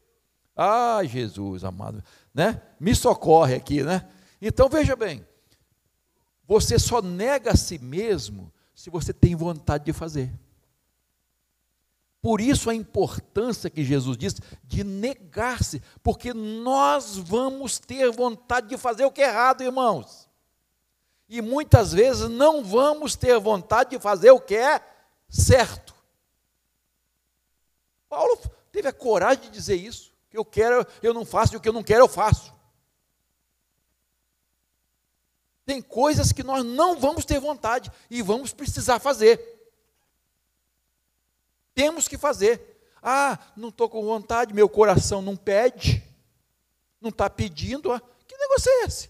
ai 0.56 1.08
Jesus 1.08 1.64
amado, 1.64 2.04
né? 2.34 2.62
me 2.80 2.94
socorre 2.94 3.56
aqui, 3.56 3.82
né? 3.82 4.08
Então 4.42 4.68
veja 4.68 4.96
bem, 4.96 5.26
você 6.46 6.78
só 6.78 7.02
nega 7.02 7.52
a 7.52 7.56
si 7.56 7.80
mesmo 7.80 8.52
se 8.76 8.90
você 8.90 9.14
tem 9.14 9.34
vontade 9.36 9.86
de 9.86 9.94
fazer. 9.94 10.32
Por 12.22 12.42
isso 12.42 12.72
a 12.72 12.76
importância 12.76 13.70
que 13.70 13.84
Jesus 13.84 14.18
disse 14.18 14.42
de 14.64 14.84
negar-se, 14.84 15.80
porque 16.02 16.34
nós 16.34 17.18
vamos 17.18 17.78
ter 17.78 18.12
vontade 18.12 18.68
de 18.68 18.78
fazer 18.78 19.06
o 19.06 19.12
que 19.12 19.22
é 19.22 19.28
errado, 19.28 19.62
irmãos. 19.62 20.28
E 21.30 21.40
muitas 21.40 21.94
vezes 21.94 22.28
não 22.28 22.64
vamos 22.64 23.16
ter 23.16 23.40
vontade 23.40 23.92
de 23.92 24.00
fazer 24.00 24.32
o 24.32 24.40
que 24.40 24.56
é 24.56 24.82
certo. 25.30 25.85
Paulo 28.10 28.38
teve 28.72 28.88
a 28.88 28.94
coragem 28.94 29.44
de 29.44 29.50
dizer 29.50 29.76
isso. 29.76 30.14
Que 30.30 30.38
eu 30.38 30.46
quero, 30.46 30.86
eu 31.02 31.14
não 31.14 31.26
faço, 31.26 31.54
e 31.54 31.58
o 31.58 31.62
que 31.62 31.70
eu 31.70 31.74
não 31.74 31.84
quero, 31.84 32.04
eu 32.04 32.08
faço. 32.08 32.54
Tem 35.66 35.82
coisas 35.82 36.32
que 36.32 36.44
nós 36.44 36.64
não 36.64 37.00
vamos 37.00 37.26
ter 37.26 37.40
vontade 37.40 37.92
e 38.10 38.22
vamos 38.22 38.54
precisar 38.54 39.00
fazer. 39.00 39.54
Temos 41.74 42.08
que 42.08 42.18
fazer. 42.18 42.76
Ah, 43.02 43.38
não 43.56 43.70
estou 43.70 43.90
com 43.90 44.04
vontade, 44.04 44.54
meu 44.54 44.70
coração 44.70 45.22
não 45.22 45.36
pede, 45.36 46.04
não 47.00 47.10
está 47.10 47.30
pedindo. 47.30 47.92
Ah, 47.92 48.02
que 48.28 48.38
negócio 48.38 48.70
é 48.70 48.84
esse? 48.84 49.10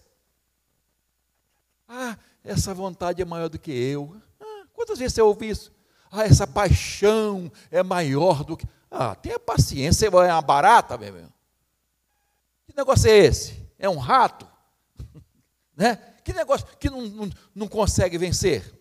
Ah, 1.88 2.18
essa 2.44 2.74
vontade 2.74 3.22
é 3.22 3.26
maior 3.26 3.50
do 3.50 3.60
que 3.60 3.72
eu. 3.72 4.16
Ah, 4.40 4.66
quantas 4.74 5.00
vezes 5.00 5.14
você 5.14 5.22
ouve 5.22 5.50
isso? 5.50 5.72
Ah, 6.12 6.24
essa 6.24 6.48
paixão 6.48 7.52
é 7.70 7.84
maior 7.84 8.44
do 8.44 8.56
que. 8.56 8.66
Ah, 8.90 9.16
tenha 9.16 9.40
paciência, 9.40 10.10
você 10.10 10.28
é 10.28 10.34
uma 10.34 10.42
barata, 10.42 10.98
meu 10.98 11.16
irmão. 11.16 11.34
Que 12.68 12.76
negócio 12.76 13.10
é 13.10 13.18
esse? 13.18 13.70
É 13.78 13.90
um 13.90 13.98
rato? 13.98 14.48
né? 15.76 15.96
Que 16.24 16.34
negócio 16.34 16.66
que 16.80 16.90
não, 16.90 17.02
não, 17.02 17.30
não 17.54 17.68
consegue 17.68 18.18
vencer? 18.18 18.74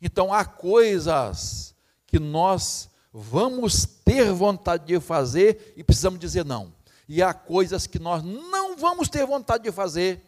Então 0.00 0.32
há 0.32 0.44
coisas 0.44 1.74
que 2.06 2.18
nós 2.18 2.88
vamos 3.12 3.84
ter 3.84 4.32
vontade 4.32 4.86
de 4.86 5.00
fazer 5.00 5.74
e 5.76 5.82
precisamos 5.82 6.20
dizer 6.20 6.44
não. 6.44 6.72
E 7.08 7.22
há 7.22 7.32
coisas 7.32 7.86
que 7.86 7.98
nós 7.98 8.22
não 8.22 8.76
vamos 8.76 9.08
ter 9.08 9.26
vontade 9.26 9.64
de 9.64 9.72
fazer 9.72 10.22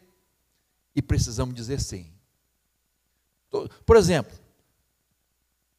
e 0.95 1.03
precisamos 1.03 1.55
dizer 1.55 1.81
sim. 1.81 2.11
Por 3.85 3.97
exemplo, 3.97 4.37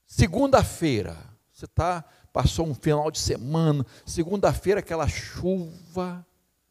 segunda-feira, 0.06 1.17
você 1.52 1.67
tá, 1.67 2.04
passou 2.32 2.67
um 2.67 2.74
final 2.74 3.12
de 3.12 3.20
semana, 3.20 3.86
segunda-feira 4.06 4.80
aquela 4.80 5.08
chuva 5.08 6.26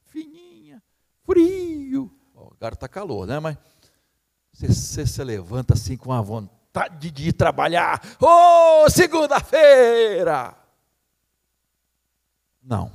fininha, 0.07 0.83
frio, 1.25 2.11
agora 2.35 2.75
está 2.75 2.88
calor, 2.88 3.27
né? 3.27 3.38
Mas 3.38 3.57
você, 4.53 4.68
você 4.68 5.07
se 5.07 5.25
levanta 5.25 5.75
assim 5.75 5.96
com 5.96 6.12
a 6.12 6.20
vontade 6.20 7.11
de 7.11 7.29
ir 7.29 7.33
trabalhar. 7.33 8.01
Oh, 8.20 8.88
segunda-feira! 8.90 10.57
Não. 12.62 12.92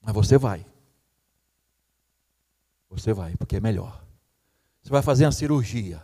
Mas 0.00 0.14
você 0.14 0.36
vai. 0.36 0.66
Você 2.90 3.12
vai, 3.12 3.36
porque 3.36 3.56
é 3.56 3.60
melhor. 3.60 4.04
Você 4.82 4.90
vai 4.90 5.02
fazer 5.02 5.24
uma 5.24 5.32
cirurgia 5.32 6.02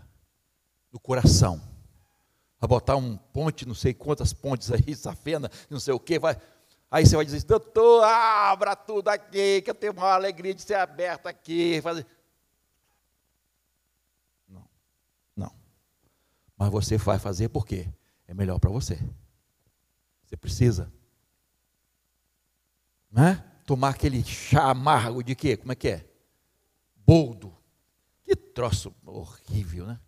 do 0.90 1.00
coração. 1.00 1.60
Vai 2.60 2.68
botar 2.68 2.96
um 2.96 3.16
ponte, 3.16 3.66
não 3.66 3.74
sei 3.74 3.94
quantas 3.94 4.32
pontes 4.32 4.70
aí, 4.72 4.94
safena, 4.96 5.50
não 5.70 5.78
sei 5.78 5.94
o 5.94 6.00
que, 6.00 6.18
vai. 6.18 6.36
Aí 6.90 7.06
você 7.06 7.16
vai 7.16 7.24
dizer, 7.24 7.44
doutor, 7.44 8.02
abra 8.02 8.74
tudo 8.74 9.08
aqui, 9.08 9.60
que 9.62 9.70
eu 9.70 9.74
tenho 9.74 9.92
uma 9.92 10.12
alegria 10.12 10.54
de 10.54 10.62
ser 10.62 10.74
aberto 10.74 11.26
aqui. 11.26 11.80
Fazer. 11.82 12.06
Mas 16.58 16.70
você 16.70 16.98
vai 16.98 17.20
fazer 17.20 17.48
por 17.48 17.64
quê? 17.64 17.88
É 18.26 18.34
melhor 18.34 18.58
para 18.58 18.68
você. 18.68 18.98
Você 20.26 20.36
precisa. 20.36 20.92
Não 23.08 23.24
é? 23.24 23.36
Tomar 23.64 23.90
aquele 23.90 24.22
chá 24.24 24.70
amargo 24.70 25.22
de 25.22 25.36
quê? 25.36 25.56
Como 25.56 25.70
é 25.70 25.76
que 25.76 25.88
é? 25.88 26.10
Boldo. 26.96 27.56
Que 28.24 28.34
troço 28.34 28.92
horrível, 29.06 29.86
né? 29.86 30.00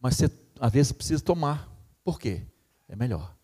Mas 0.00 0.16
você, 0.16 0.28
às 0.60 0.72
vezes, 0.72 0.92
precisa 0.92 1.22
tomar. 1.22 1.68
Por 2.04 2.18
quê? 2.18 2.42
É 2.88 2.96
melhor. 2.96 3.34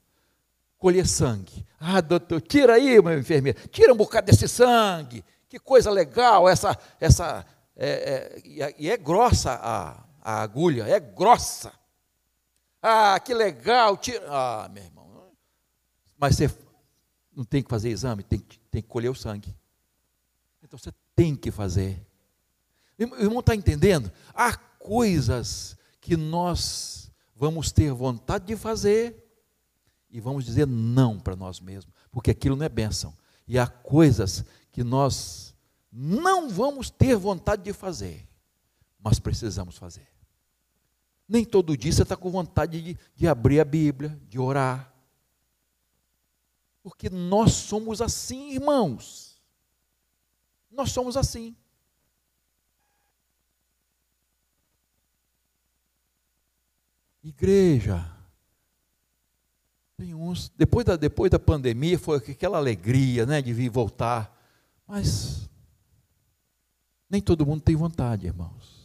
Colher 0.79 1.07
sangue. 1.07 1.67
Ah, 1.79 2.01
doutor, 2.01 2.41
tira 2.41 2.75
aí, 2.75 3.01
meu 3.01 3.19
enfermeiro. 3.19 3.69
Tira 3.69 3.93
um 3.93 3.97
bocado 3.97 4.27
desse 4.27 4.49
sangue. 4.49 5.25
Que 5.49 5.59
coisa 5.59 5.91
legal, 5.91 6.49
essa. 6.49 6.77
essa 7.01 7.47
é, 7.77 8.41
é, 8.59 8.75
e 8.79 8.91
é 8.91 8.97
grossa 8.97 9.53
a, 9.55 10.05
a 10.23 10.43
agulha 10.43 10.85
é 10.85 11.01
grossa. 11.01 11.73
Ah, 12.81 13.19
que 13.21 13.33
legal. 13.33 13.97
Tira. 13.97 14.25
Ah, 14.29 14.69
meu 14.73 14.83
irmão. 14.83 15.03
Mas 16.19 16.37
você 16.37 16.51
não 17.35 17.45
tem 17.45 17.63
que 17.63 17.71
fazer 17.71 17.89
exame, 17.89 18.23
tem, 18.23 18.39
tem 18.71 18.83
que 18.83 18.89
colher 18.89 19.11
o 19.11 19.15
sangue. 19.15 19.55
Então 20.63 20.79
você 20.79 20.93
tem 21.17 21.35
que 21.35 21.51
fazer. 21.51 22.01
O 22.99 23.23
irmão 23.23 23.41
está 23.41 23.55
entendendo? 23.55 24.13
Há 24.35 24.57
coisas 24.57 25.77
que 26.03 26.17
nós 26.17 27.11
vamos 27.35 27.71
ter 27.71 27.93
vontade 27.93 28.47
de 28.47 28.57
fazer 28.57 29.25
e 30.11 30.21
vamos 30.21 30.45
dizer 30.45 30.67
não 30.67 31.19
para 31.19 31.37
nós 31.37 31.61
mesmos, 31.61 31.95
porque 32.11 32.33
aquilo 32.33 32.57
não 32.57 32.67
é 32.67 32.69
bênção. 32.69 33.17
E 33.47 33.59
há 33.59 33.67
coisas 33.67 34.45
que 34.73 34.83
nós 34.83 35.55
não 35.91 36.51
vamos 36.51 36.91
ter 36.91 37.17
vontade 37.17 37.63
de 37.63 37.73
fazer, 37.73 38.29
mas 38.99 39.21
precisamos 39.21 39.79
fazer. 39.79 40.09
Nem 41.29 41.45
todo 41.45 41.77
dia 41.77 41.93
você 41.93 42.03
está 42.03 42.17
com 42.17 42.31
vontade 42.31 42.83
de, 42.83 42.99
de 43.15 43.29
abrir 43.29 43.61
a 43.61 43.65
Bíblia, 43.65 44.21
de 44.29 44.39
orar. 44.39 44.93
Porque 46.83 47.09
nós 47.09 47.53
somos 47.53 48.03
assim, 48.03 48.55
irmãos. 48.55 49.41
Nós 50.69 50.91
somos 50.91 51.17
assim. 51.17 51.57
Igreja. 57.23 58.11
Tem 59.97 60.15
uns, 60.15 60.51
depois 60.57 60.85
da, 60.85 60.97
depois 60.97 61.31
da 61.31 61.39
pandemia 61.39 61.99
foi 61.99 62.19
aquela 62.19 62.59
alegria, 62.59 63.25
né, 63.25 63.41
de 63.41 63.53
vir 63.53 63.69
voltar. 63.69 64.37
Mas 64.87 65.49
nem 67.09 67.21
todo 67.21 67.47
mundo 67.47 67.63
tem 67.63 67.77
vontade, 67.77 68.27
irmãos 68.27 68.83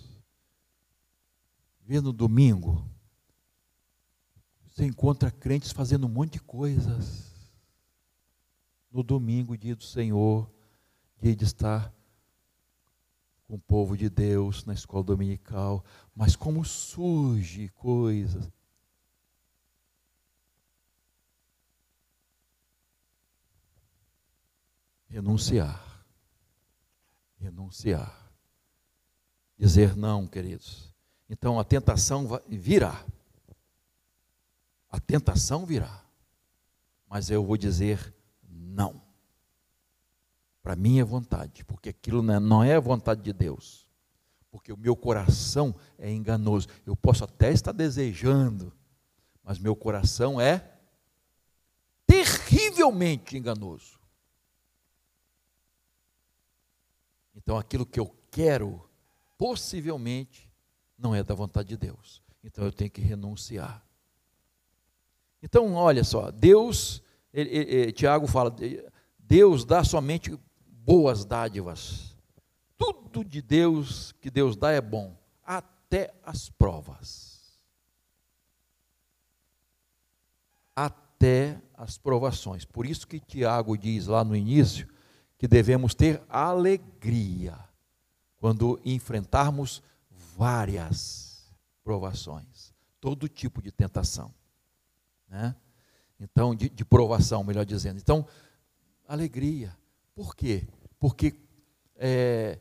vir 1.88 2.02
no 2.02 2.12
domingo, 2.12 2.86
Você 4.68 4.86
encontra 4.86 5.32
crentes 5.32 5.72
fazendo 5.72 6.06
um 6.06 6.10
monte 6.10 6.34
de 6.34 6.42
coisas. 6.42 7.34
No 8.92 9.02
domingo, 9.02 9.58
dia 9.58 9.76
do 9.76 9.84
Senhor, 9.84 10.52
dia 11.20 11.36
de 11.36 11.46
estar 11.46 11.92
com 13.48 13.56
o 13.56 13.60
povo 13.60 13.98
de 13.98 14.08
Deus 14.08 14.66
na 14.66 14.74
escola 14.74 15.04
dominical, 15.04 15.84
mas 16.18 16.36
como 16.36 16.66
surge 16.66 17.70
coisas. 17.70 18.52
Renunciar. 25.08 26.04
Renunciar. 27.40 28.32
Dizer 29.60 29.96
não, 29.96 30.26
queridos. 30.26 30.92
Então 31.30 31.60
a 31.60 31.64
tentação 31.64 32.28
virá. 32.48 33.06
A 34.90 35.00
tentação 35.00 35.68
virá. 35.68 36.04
Mas 37.08 37.30
eu 37.30 37.46
vou 37.46 37.58
dizer 37.58 38.12
não. 38.42 39.00
Para 40.64 40.76
minha 40.76 41.06
vontade, 41.06 41.64
porque 41.64 41.90
aquilo 41.90 42.24
não 42.24 42.64
é 42.64 42.76
a 42.76 42.80
vontade 42.80 43.22
de 43.22 43.32
Deus. 43.32 43.87
Porque 44.50 44.72
o 44.72 44.78
meu 44.78 44.96
coração 44.96 45.76
é 45.98 46.12
enganoso. 46.12 46.68
Eu 46.86 46.96
posso 46.96 47.24
até 47.24 47.52
estar 47.52 47.72
desejando, 47.72 48.74
mas 49.44 49.60
meu 49.60 49.76
coração 49.76 50.40
é 50.40 50.78
terrivelmente 52.06 53.38
enganoso. 53.38 54.00
Então 57.36 57.58
aquilo 57.58 57.86
que 57.86 58.00
eu 58.00 58.14
quero, 58.32 58.90
possivelmente, 59.38 60.50
não 60.98 61.14
é 61.14 61.24
da 61.24 61.36
vontade 61.36 61.70
de 61.70 61.78
Deus. 61.78 62.22
Então 62.44 62.66
eu 62.66 62.72
tenho 62.72 62.90
que 62.90 63.02
renunciar. 63.02 63.86
Então, 65.42 65.74
olha 65.74 66.04
só, 66.04 66.32
Deus, 66.32 67.02
ele, 67.32 67.50
ele, 67.50 67.92
Tiago 67.92 68.28
fala, 68.28 68.54
Deus 69.20 69.64
dá 69.64 69.84
somente 69.84 70.38
boas 70.68 71.24
dádivas. 71.24 72.17
Tudo 72.78 73.24
de 73.24 73.42
Deus 73.42 74.12
que 74.22 74.30
Deus 74.30 74.56
dá 74.56 74.72
é 74.72 74.82
bom, 74.82 75.18
até 75.44 76.14
as 76.24 76.50
provas. 76.50 77.60
Até 80.76 81.62
as 81.74 81.98
provações. 81.98 82.64
Por 82.64 82.86
isso 82.86 83.08
que 83.08 83.20
Tiago 83.20 83.78
diz 83.78 84.08
lá 84.08 84.24
no 84.24 84.36
início 84.36 84.88
que 85.38 85.48
devemos 85.48 85.96
ter 85.96 86.22
alegria 86.30 87.58
quando 88.38 88.80
enfrentarmos 88.86 89.82
várias 90.36 91.52
provações, 91.84 92.74
todo 93.00 93.28
tipo 93.28 93.62
de 93.62 93.72
tentação 93.72 94.32
né? 95.28 95.56
Então, 96.20 96.56
de, 96.56 96.70
de 96.70 96.86
provação, 96.86 97.44
melhor 97.44 97.66
dizendo. 97.66 98.00
Então, 98.00 98.26
alegria. 99.08 99.76
Por 100.16 100.36
quê? 100.36 100.68
Porque 101.00 101.36
é, 101.96 102.58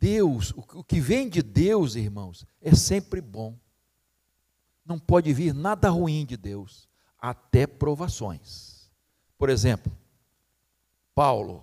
Deus, 0.00 0.54
o, 0.56 0.82
que 0.82 0.98
vem 0.98 1.28
de 1.28 1.42
Deus, 1.42 1.94
irmãos, 1.94 2.46
é 2.58 2.74
sempre 2.74 3.20
bom. 3.20 3.54
Não 4.82 4.98
pode 4.98 5.30
vir 5.34 5.52
nada 5.52 5.90
ruim 5.90 6.24
de 6.24 6.38
Deus, 6.38 6.88
até 7.18 7.66
provações. 7.66 8.90
Por 9.36 9.50
exemplo, 9.50 9.92
Paulo, 11.14 11.62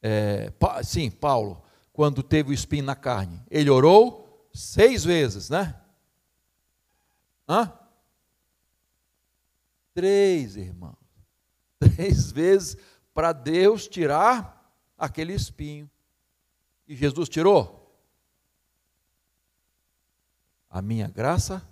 é, 0.00 0.50
pa, 0.50 0.80
sim, 0.84 1.10
Paulo, 1.10 1.60
quando 1.92 2.22
teve 2.22 2.50
o 2.50 2.54
espinho 2.54 2.84
na 2.84 2.94
carne, 2.94 3.42
ele 3.50 3.68
orou 3.68 4.48
seis 4.54 5.02
vezes, 5.02 5.50
né? 5.50 5.80
Hã? 7.48 7.76
Três, 9.92 10.54
irmãos. 10.54 10.96
Três 11.80 12.30
vezes 12.30 12.76
para 13.12 13.32
Deus 13.32 13.88
tirar 13.88 14.72
aquele 14.96 15.32
espinho. 15.32 15.90
E 16.86 16.94
Jesus 16.94 17.28
tirou. 17.28 17.80
A 20.68 20.82
minha 20.82 21.08
graça 21.08 21.66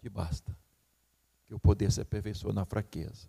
te 0.00 0.08
basta. 0.08 0.56
Que 1.46 1.54
o 1.54 1.58
poder 1.58 1.90
se 1.90 2.00
aperfeiçoa 2.00 2.52
na 2.52 2.64
fraqueza. 2.64 3.28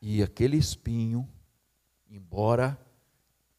E 0.00 0.22
aquele 0.22 0.56
espinho, 0.56 1.28
embora 2.08 2.78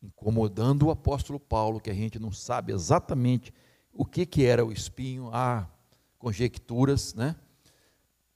incomodando 0.02 0.88
o 0.88 0.92
apóstolo 0.92 1.40
Paulo, 1.40 1.80
que 1.80 1.90
a 1.90 1.94
gente 1.94 2.18
não 2.20 2.32
sabe 2.32 2.72
exatamente 2.72 3.54
o 3.92 4.06
que, 4.06 4.26
que 4.26 4.46
era 4.46 4.66
o 4.66 4.72
espinho, 4.72 5.30
há 5.34 5.68
conjecturas, 6.18 7.14
né? 7.14 7.36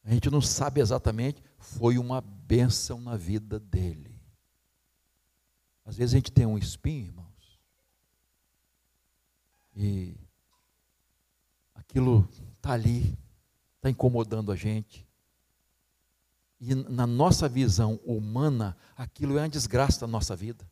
a 0.04 0.12
gente 0.12 0.30
não 0.30 0.42
sabe 0.42 0.82
exatamente, 0.82 1.42
foi 1.58 1.98
uma 1.98 2.20
bênção 2.20 3.00
na 3.00 3.16
vida 3.16 3.60
dele. 3.60 4.13
Às 5.86 5.98
vezes 5.98 6.14
a 6.14 6.18
gente 6.18 6.32
tem 6.32 6.46
um 6.46 6.58
espinho, 6.58 7.08
irmãos, 7.08 7.60
e 9.76 10.16
aquilo 11.74 12.28
está 12.56 12.74
ali, 12.74 13.18
está 13.78 13.90
incomodando 13.90 14.52
a 14.52 14.56
gente. 14.56 15.06
E 16.60 16.74
na 16.74 17.06
nossa 17.06 17.50
visão 17.50 18.00
humana, 18.06 18.78
aquilo 18.96 19.38
é 19.38 19.42
uma 19.42 19.50
desgraça 19.50 20.02
da 20.02 20.08
nossa 20.08 20.36
vida. 20.36 20.66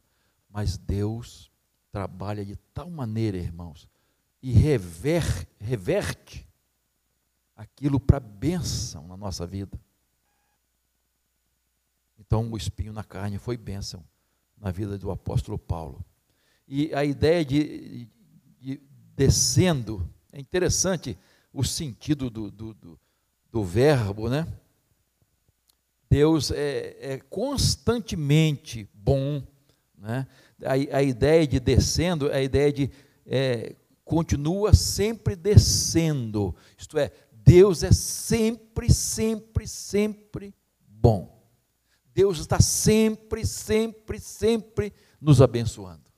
Mas 0.49 0.77
Deus 0.77 1.51
trabalha 1.91 2.45
de 2.45 2.55
tal 2.73 2.89
maneira, 2.89 3.37
irmãos, 3.37 3.89
e 4.41 4.53
rever, 4.53 5.23
reverte 5.59 6.47
aquilo 7.55 7.99
para 7.99 8.19
bênção 8.19 9.07
na 9.07 9.17
nossa 9.17 9.45
vida. 9.45 9.79
Então, 12.17 12.49
o 12.49 12.55
espinho 12.55 12.93
na 12.93 13.03
carne 13.03 13.37
foi 13.37 13.57
bênção 13.57 14.05
na 14.61 14.71
vida 14.71 14.97
do 14.97 15.09
apóstolo 15.09 15.57
Paulo. 15.57 16.05
E 16.67 16.93
a 16.93 17.03
ideia 17.03 17.43
de, 17.43 17.63
de, 17.63 18.09
de 18.59 18.81
descendo, 19.15 20.07
é 20.31 20.39
interessante 20.39 21.17
o 21.51 21.63
sentido 21.63 22.29
do, 22.29 22.51
do, 22.51 22.73
do, 22.75 22.99
do 23.51 23.63
verbo, 23.63 24.29
né? 24.29 24.47
Deus 26.09 26.51
é, 26.51 26.95
é 26.99 27.19
constantemente 27.29 28.87
bom, 28.93 29.41
né? 29.97 30.27
A, 30.63 30.97
a, 30.97 31.03
ideia 31.03 31.47
de 31.47 31.59
descendo, 31.59 32.29
é 32.29 32.37
a 32.37 32.43
ideia 32.43 32.71
de 32.71 32.91
é, 33.25 33.75
continua 34.05 34.73
sempre 34.73 35.35
descendo, 35.35 36.55
isto 36.77 36.97
é, 36.99 37.11
Deus 37.31 37.81
é 37.81 37.91
sempre, 37.91 38.93
sempre, 38.93 39.67
sempre 39.67 40.53
bom. 40.87 41.40
Deus 42.13 42.39
está 42.39 42.59
sempre, 42.59 43.45
sempre, 43.45 44.19
sempre 44.19 44.93
nos 45.19 45.41
abençoando. 45.41 46.11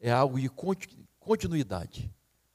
É 0.00 0.10
algo 0.10 0.40
de 0.40 0.50
continuidade. 1.18 2.10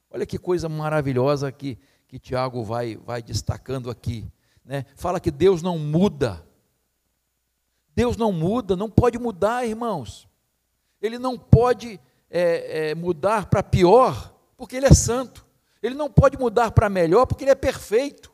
Olha 0.09 0.25
que 0.25 0.37
coisa 0.37 0.67
maravilhosa 0.67 1.51
que, 1.51 1.77
que 2.07 2.19
Tiago 2.19 2.63
vai, 2.63 2.95
vai 2.97 3.21
destacando 3.21 3.89
aqui. 3.89 4.27
Né? 4.63 4.85
Fala 4.95 5.19
que 5.19 5.31
Deus 5.31 5.61
não 5.61 5.77
muda. 5.77 6.45
Deus 7.95 8.17
não 8.17 8.31
muda, 8.31 8.75
não 8.75 8.89
pode 8.89 9.17
mudar, 9.19 9.65
irmãos. 9.65 10.27
Ele 11.01 11.19
não 11.19 11.37
pode 11.37 11.99
é, 12.29 12.89
é, 12.89 12.95
mudar 12.95 13.47
para 13.47 13.61
pior, 13.61 14.33
porque 14.57 14.75
Ele 14.75 14.87
é 14.87 14.93
santo. 14.93 15.45
Ele 15.81 15.95
não 15.95 16.09
pode 16.09 16.37
mudar 16.37 16.71
para 16.71 16.89
melhor 16.89 17.25
porque 17.25 17.43
ele 17.43 17.51
é 17.51 17.55
perfeito. 17.55 18.28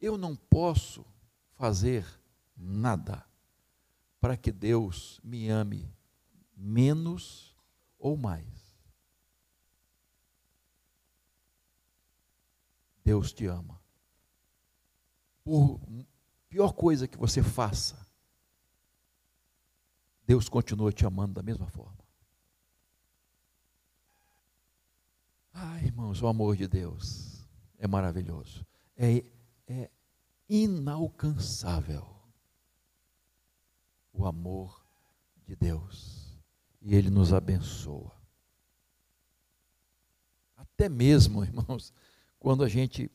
Eu 0.00 0.16
não 0.16 0.36
posso 0.36 1.04
fazer 1.54 2.06
nada 2.56 3.24
para 4.20 4.36
que 4.36 4.52
Deus 4.52 5.20
me 5.22 5.48
ame 5.48 5.92
menos 6.56 7.56
ou 7.98 8.16
mais. 8.16 8.46
Deus 13.04 13.32
te 13.32 13.46
ama. 13.46 13.80
Por 15.42 15.80
pior 16.48 16.72
coisa 16.72 17.08
que 17.08 17.16
você 17.16 17.42
faça, 17.42 18.06
Deus 20.26 20.48
continua 20.48 20.92
te 20.92 21.06
amando 21.06 21.34
da 21.34 21.42
mesma 21.42 21.66
forma. 21.66 21.96
Ah, 25.54 25.82
irmãos, 25.82 26.22
o 26.22 26.26
amor 26.26 26.54
de 26.54 26.68
Deus 26.68 27.48
é 27.78 27.88
maravilhoso. 27.88 28.64
É, 28.94 29.24
é 29.68 29.90
inalcançável 30.48 32.06
o 34.12 34.26
amor 34.26 34.84
de 35.46 35.54
Deus. 35.54 36.36
E 36.80 36.94
Ele 36.94 37.10
nos 37.10 37.32
abençoa. 37.32 38.12
Até 40.56 40.88
mesmo, 40.88 41.42
irmãos, 41.44 41.92
quando 42.38 42.64
a 42.64 42.68
gente, 42.68 43.10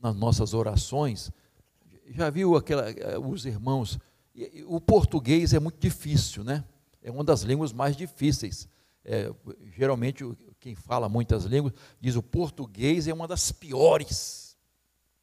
nas 0.00 0.16
nossas 0.16 0.54
orações, 0.54 1.30
já 2.08 2.30
viu 2.30 2.56
aquela, 2.56 2.90
eh, 2.90 3.18
os 3.18 3.44
irmãos, 3.44 3.98
o 4.66 4.80
português 4.80 5.52
é 5.52 5.58
muito 5.58 5.78
difícil, 5.78 6.44
né? 6.44 6.64
É 7.02 7.10
uma 7.10 7.24
das 7.24 7.42
línguas 7.42 7.72
mais 7.72 7.96
difíceis. 7.96 8.68
É, 9.04 9.32
geralmente, 9.76 10.24
quem 10.60 10.74
fala 10.74 11.08
muitas 11.08 11.44
línguas 11.44 11.72
diz 12.00 12.16
o 12.16 12.22
português 12.22 13.08
é 13.08 13.14
uma 13.14 13.26
das 13.26 13.50
piores. 13.52 14.56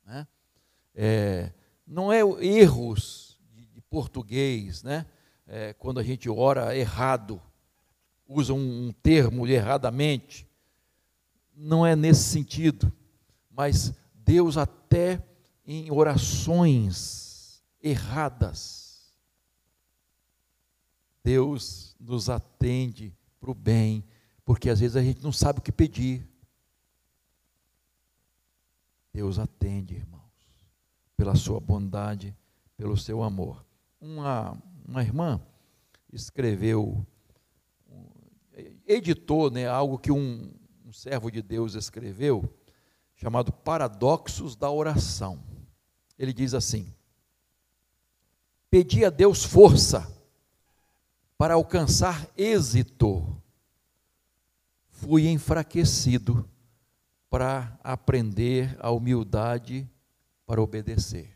Né? 0.06 0.28
É, 0.96 1.52
não 1.86 2.12
é 2.12 2.22
erros 2.42 3.38
de, 3.54 3.82
português, 3.82 4.82
né? 4.82 5.06
É, 5.48 5.74
quando 5.74 6.00
a 6.00 6.04
gente 6.04 6.30
ora 6.30 6.76
errado, 6.76 7.40
usa 8.28 8.54
um, 8.54 8.88
um 8.88 8.92
termo 8.92 9.46
erradamente. 9.48 10.48
Não 11.56 11.86
é 11.86 11.96
nesse 11.96 12.24
sentido, 12.24 12.92
mas 13.50 13.94
Deus 14.14 14.58
até 14.58 15.24
em 15.66 15.92
orações 15.92 17.64
erradas, 17.82 19.14
Deus 21.24 21.96
nos 22.00 22.30
atende 22.30 23.16
para 23.40 23.52
o 23.52 23.56
bem, 23.56 24.04
porque 24.44 24.70
às 24.70 24.80
vezes 24.80 24.96
a 24.96 25.04
gente 25.04 25.24
não 25.24 25.32
sabe 25.32 25.60
o 25.60 25.62
que 25.62 25.72
pedir. 25.72 26.28
Deus 29.14 29.40
atende, 29.40 29.96
irmãos, 29.96 30.25
pela 31.16 31.36
sua 31.36 31.60
bondade, 31.60 32.36
pelo 32.78 32.98
seu 32.98 33.24
amor. 33.24 33.66
Uma, 34.00 34.58
uma 34.88 35.02
irmã 35.02 35.42
escreveu, 36.12 37.06
editou 38.86 39.50
né, 39.50 39.68
algo 39.68 39.98
que 39.98 40.12
um, 40.12 40.52
um 40.86 40.94
servo 40.94 41.32
de 41.32 41.42
Deus 41.42 41.74
escreveu, 41.76 42.54
chamado 43.16 43.52
Paradoxos 43.52 44.56
da 44.56 44.70
Oração. 44.70 45.42
Ele 46.18 46.34
diz 46.34 46.54
assim: 46.54 46.94
Pedi 48.70 49.06
a 49.06 49.10
Deus 49.10 49.44
força 49.44 50.12
para 51.38 51.56
alcançar 51.56 52.28
êxito, 52.38 53.42
fui 54.90 55.28
enfraquecido 55.28 56.50
para 57.30 57.78
aprender 57.84 58.78
a 58.80 58.92
humildade 58.92 59.90
para 60.46 60.62
obedecer. 60.62 61.36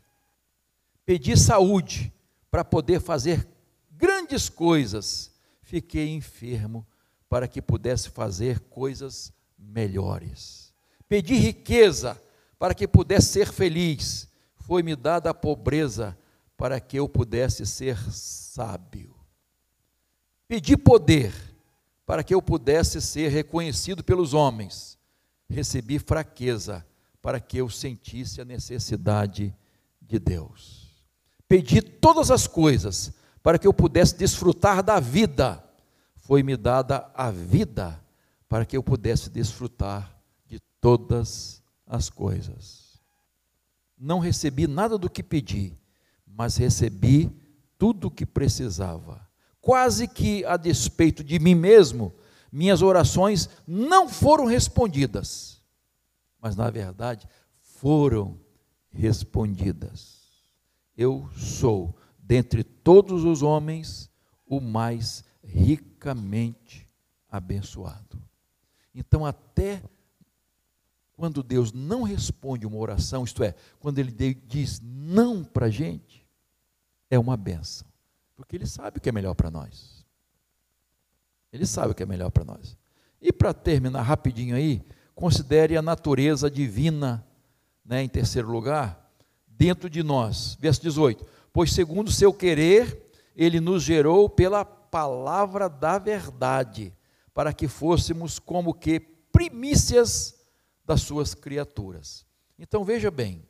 Pedi 1.05 1.36
saúde 1.36 2.14
para 2.51 2.64
poder 2.64 3.01
fazer 3.01 3.47
grandes 3.91 4.49
coisas, 4.49 5.32
fiquei 5.62 6.10
enfermo 6.10 6.86
para 7.28 7.47
que 7.47 7.62
pudesse 7.62 8.10
fazer 8.10 8.60
coisas 8.62 9.34
melhores. 9.57 10.74
Pedi 11.07 11.36
riqueza 11.36 12.22
para 12.57 12.74
que 12.74 12.88
pudesse 12.88 13.30
ser 13.30 13.51
feliz, 13.51 14.28
foi-me 14.57 14.95
dada 14.95 15.30
a 15.30 15.34
pobreza 15.34 16.18
para 16.55 16.80
que 16.80 16.97
eu 16.97 17.07
pudesse 17.07 17.66
ser 17.66 17.97
sábio. 18.12 19.16
Pedi 20.47 20.76
poder 20.76 21.34
para 22.05 22.24
que 22.24 22.34
eu 22.34 22.41
pudesse 22.41 23.01
ser 23.01 23.30
reconhecido 23.30 24.03
pelos 24.03 24.34
homens. 24.34 24.97
Recebi 25.47 25.99
fraqueza 25.99 26.86
para 27.22 27.39
que 27.39 27.57
eu 27.57 27.70
sentisse 27.70 28.41
a 28.41 28.45
necessidade 28.45 29.55
de 30.01 30.20
Deus. 30.20 30.88
Pedi 31.47 31.82
todas 31.82 32.32
as 32.32 32.47
coisas 32.47 33.13
para 33.41 33.57
que 33.57 33.67
eu 33.67 33.74
pudesse 33.74 34.15
desfrutar 34.15 34.84
da 34.84 34.99
vida. 34.99 35.63
Foi-me 36.15 36.55
dada 36.55 37.09
a 37.13 37.32
vida 37.32 37.99
para 38.47 38.65
que 38.65 38.78
eu 38.78 38.84
pudesse 38.84 39.30
desfrutar 39.30 40.15
de 40.47 40.59
todas 40.80 41.61
as 41.86 42.09
coisas 42.09 42.89
não 43.99 44.20
recebi 44.20 44.65
nada 44.65 44.97
do 44.97 45.09
que 45.09 45.22
pedi, 45.22 45.78
mas 46.26 46.55
recebi 46.55 47.30
tudo 47.78 48.07
o 48.07 48.11
que 48.11 48.26
precisava. 48.26 49.28
Quase 49.59 50.07
que 50.07 50.45
a 50.45 50.55
despeito 50.55 51.22
de 51.24 51.38
mim 51.38 51.53
mesmo, 51.53 52.13
minhas 52.49 52.82
orações 52.82 53.49
não 53.67 54.07
foram 54.07 54.45
respondidas, 54.45 55.59
mas 56.42 56.56
na 56.56 56.70
verdade 56.70 57.28
foram 57.60 58.40
respondidas. 58.92 60.20
Eu 60.96 61.30
sou, 61.36 61.96
dentre 62.18 62.64
todos 62.64 63.24
os 63.24 63.42
homens, 63.42 64.10
o 64.46 64.60
mais 64.60 65.24
ricamente 65.44 66.90
abençoado. 67.30 68.22
Então, 68.94 69.26
até 69.26 69.82
quando 71.14 71.44
Deus 71.44 71.72
não 71.72 72.04
responde 72.04 72.66
uma 72.66 72.78
oração, 72.78 73.24
isto 73.24 73.44
é, 73.44 73.54
quando 73.80 74.00
Ele 74.00 74.12
diz 74.34 74.82
não 74.82 75.44
para 75.44 75.68
a 75.68 75.70
gente, 75.70 76.26
é 77.10 77.20
uma 77.20 77.36
benção, 77.36 77.88
porque 78.36 78.56
Ele 78.56 78.66
sabe 78.66 78.98
o 78.98 79.02
que 79.02 79.10
é 79.10 79.12
melhor 79.12 79.36
para 79.36 79.52
nós. 79.52 80.06
Ele 81.52 81.66
sabe 81.66 81.92
o 81.92 81.96
que 81.96 82.04
é 82.04 82.06
melhor 82.06 82.30
para 82.30 82.46
nós. 82.46 82.78
E 83.22 83.34
para 83.34 83.54
terminar 83.54 84.02
rapidinho 84.02 84.56
aí, 84.56 84.82
considere 85.20 85.76
a 85.76 85.82
natureza 85.82 86.49
divina, 86.49 87.28
né, 87.84 88.01
em 88.01 88.07
terceiro 88.07 88.49
lugar, 88.49 89.11
dentro 89.45 89.89
de 89.89 90.01
nós. 90.01 90.57
Verso 90.61 90.82
18: 90.82 91.26
Pois 91.51 91.74
segundo 91.74 92.09
seu 92.09 92.32
querer, 92.32 93.11
Ele 93.36 93.59
nos 93.59 93.84
gerou 93.84 94.30
pela 94.30 94.63
palavra 94.63 95.67
da 95.67 95.97
verdade, 95.99 96.95
para 97.34 97.51
que 97.51 97.67
fôssemos 97.67 98.39
como 98.39 98.74
que 98.74 99.01
primícias 99.30 100.39
das 100.86 101.01
suas 101.01 101.34
criaturas. 101.34 102.26
Então 102.57 102.86
veja 102.86 103.11
bem, 103.11 103.43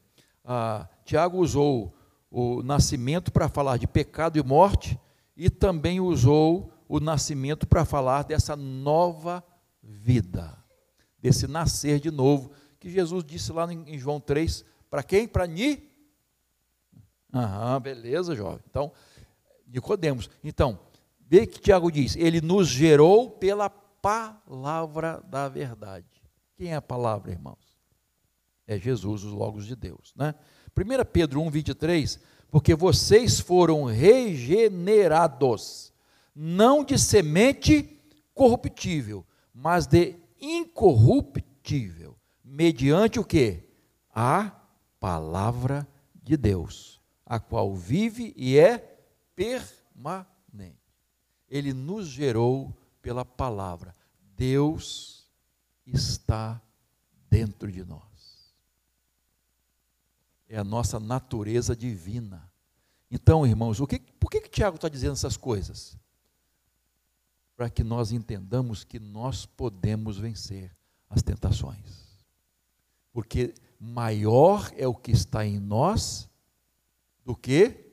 Tiago 1.05 1.37
usou 1.37 1.95
o 2.31 2.63
nascimento 2.63 3.31
para 3.31 3.47
falar 3.47 3.77
de 3.77 3.85
pecado 3.85 4.39
e 4.39 4.43
morte, 4.43 4.99
e 5.37 5.51
também 5.51 5.99
usou 5.99 6.73
o 6.87 6.99
nascimento 6.99 7.67
para 7.67 7.85
falar 7.85 8.23
dessa 8.23 8.55
nova 8.55 9.43
vida, 9.83 10.57
desse 11.21 11.47
nascer 11.47 11.99
de 11.99 12.11
novo, 12.11 12.51
que 12.79 12.89
Jesus 12.89 13.23
disse 13.23 13.51
lá 13.51 13.71
em 13.73 13.97
João 13.97 14.19
3, 14.19 14.63
para 14.89 15.03
quem? 15.03 15.27
Para 15.27 15.45
Ni? 15.45 15.87
Aham, 17.33 17.79
beleza, 17.79 18.35
jovem. 18.35 18.61
Então, 18.69 18.91
Nicodemos. 19.67 20.29
Então, 20.43 20.79
vê 21.19 21.45
que 21.45 21.59
Tiago 21.59 21.91
diz, 21.91 22.15
ele 22.15 22.41
nos 22.41 22.67
gerou 22.67 23.29
pela 23.29 23.69
palavra 23.69 25.23
da 25.27 25.47
verdade. 25.47 26.07
Quem 26.55 26.71
é 26.71 26.75
a 26.75 26.81
palavra, 26.81 27.31
irmãos? 27.31 27.77
É 28.65 28.79
Jesus, 28.79 29.23
os 29.23 29.31
logos 29.31 29.65
de 29.65 29.75
Deus, 29.75 30.13
né? 30.15 30.33
1 30.75 31.05
Pedro 31.11 31.41
1, 31.41 31.49
23, 31.49 32.19
porque 32.49 32.75
vocês 32.75 33.39
foram 33.39 33.85
regenerados, 33.85 35.93
não 36.33 36.83
de 36.83 36.97
semente 36.97 37.99
corruptível, 38.33 39.25
mas 39.53 39.85
de 39.85 40.15
incorruptível, 40.39 42.17
mediante 42.43 43.19
o 43.19 43.25
que? 43.25 43.63
A 44.13 44.51
palavra 44.99 45.87
de 46.15 46.35
Deus, 46.37 47.01
a 47.25 47.39
qual 47.39 47.75
vive 47.75 48.33
e 48.35 48.57
é 48.57 48.77
permanente. 49.35 50.77
Ele 51.47 51.73
nos 51.73 52.07
gerou 52.07 52.75
pela 53.01 53.25
palavra. 53.25 53.95
Deus 54.35 55.27
está 55.85 56.61
dentro 57.29 57.71
de 57.71 57.83
nós. 57.83 58.53
É 60.47 60.57
a 60.57 60.63
nossa 60.63 60.99
natureza 60.99 61.75
divina. 61.75 62.51
Então, 63.11 63.45
irmãos, 63.45 63.79
o 63.79 63.87
que, 63.87 63.99
por 63.99 64.29
que, 64.29 64.41
que 64.41 64.49
Tiago 64.49 64.75
está 64.75 64.89
dizendo 64.89 65.13
essas 65.13 65.37
coisas? 65.37 65.97
Para 67.59 67.69
que 67.69 67.83
nós 67.83 68.13
entendamos 68.13 68.85
que 68.85 69.01
nós 69.01 69.45
podemos 69.45 70.17
vencer 70.17 70.73
as 71.09 71.21
tentações. 71.21 72.07
Porque 73.11 73.53
maior 73.77 74.71
é 74.77 74.87
o 74.87 74.95
que 74.95 75.11
está 75.11 75.45
em 75.45 75.59
nós 75.59 76.29
do 77.25 77.35
que 77.35 77.85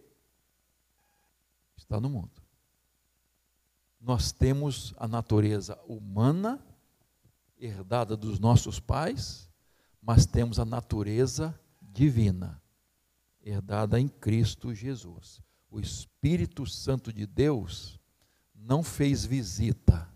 está 1.76 1.98
no 1.98 2.08
mundo. 2.08 2.40
Nós 4.00 4.30
temos 4.30 4.94
a 4.98 5.08
natureza 5.08 5.76
humana 5.88 6.64
herdada 7.58 8.16
dos 8.16 8.38
nossos 8.38 8.78
pais, 8.78 9.50
mas 10.00 10.26
temos 10.26 10.60
a 10.60 10.64
natureza 10.64 11.60
divina, 11.82 12.62
herdada 13.42 13.98
em 13.98 14.06
Cristo 14.06 14.72
Jesus. 14.72 15.42
O 15.68 15.80
Espírito 15.80 16.64
Santo 16.66 17.12
de 17.12 17.26
Deus 17.26 17.95
não 18.66 18.82
fez 18.82 19.24
visita. 19.24 20.08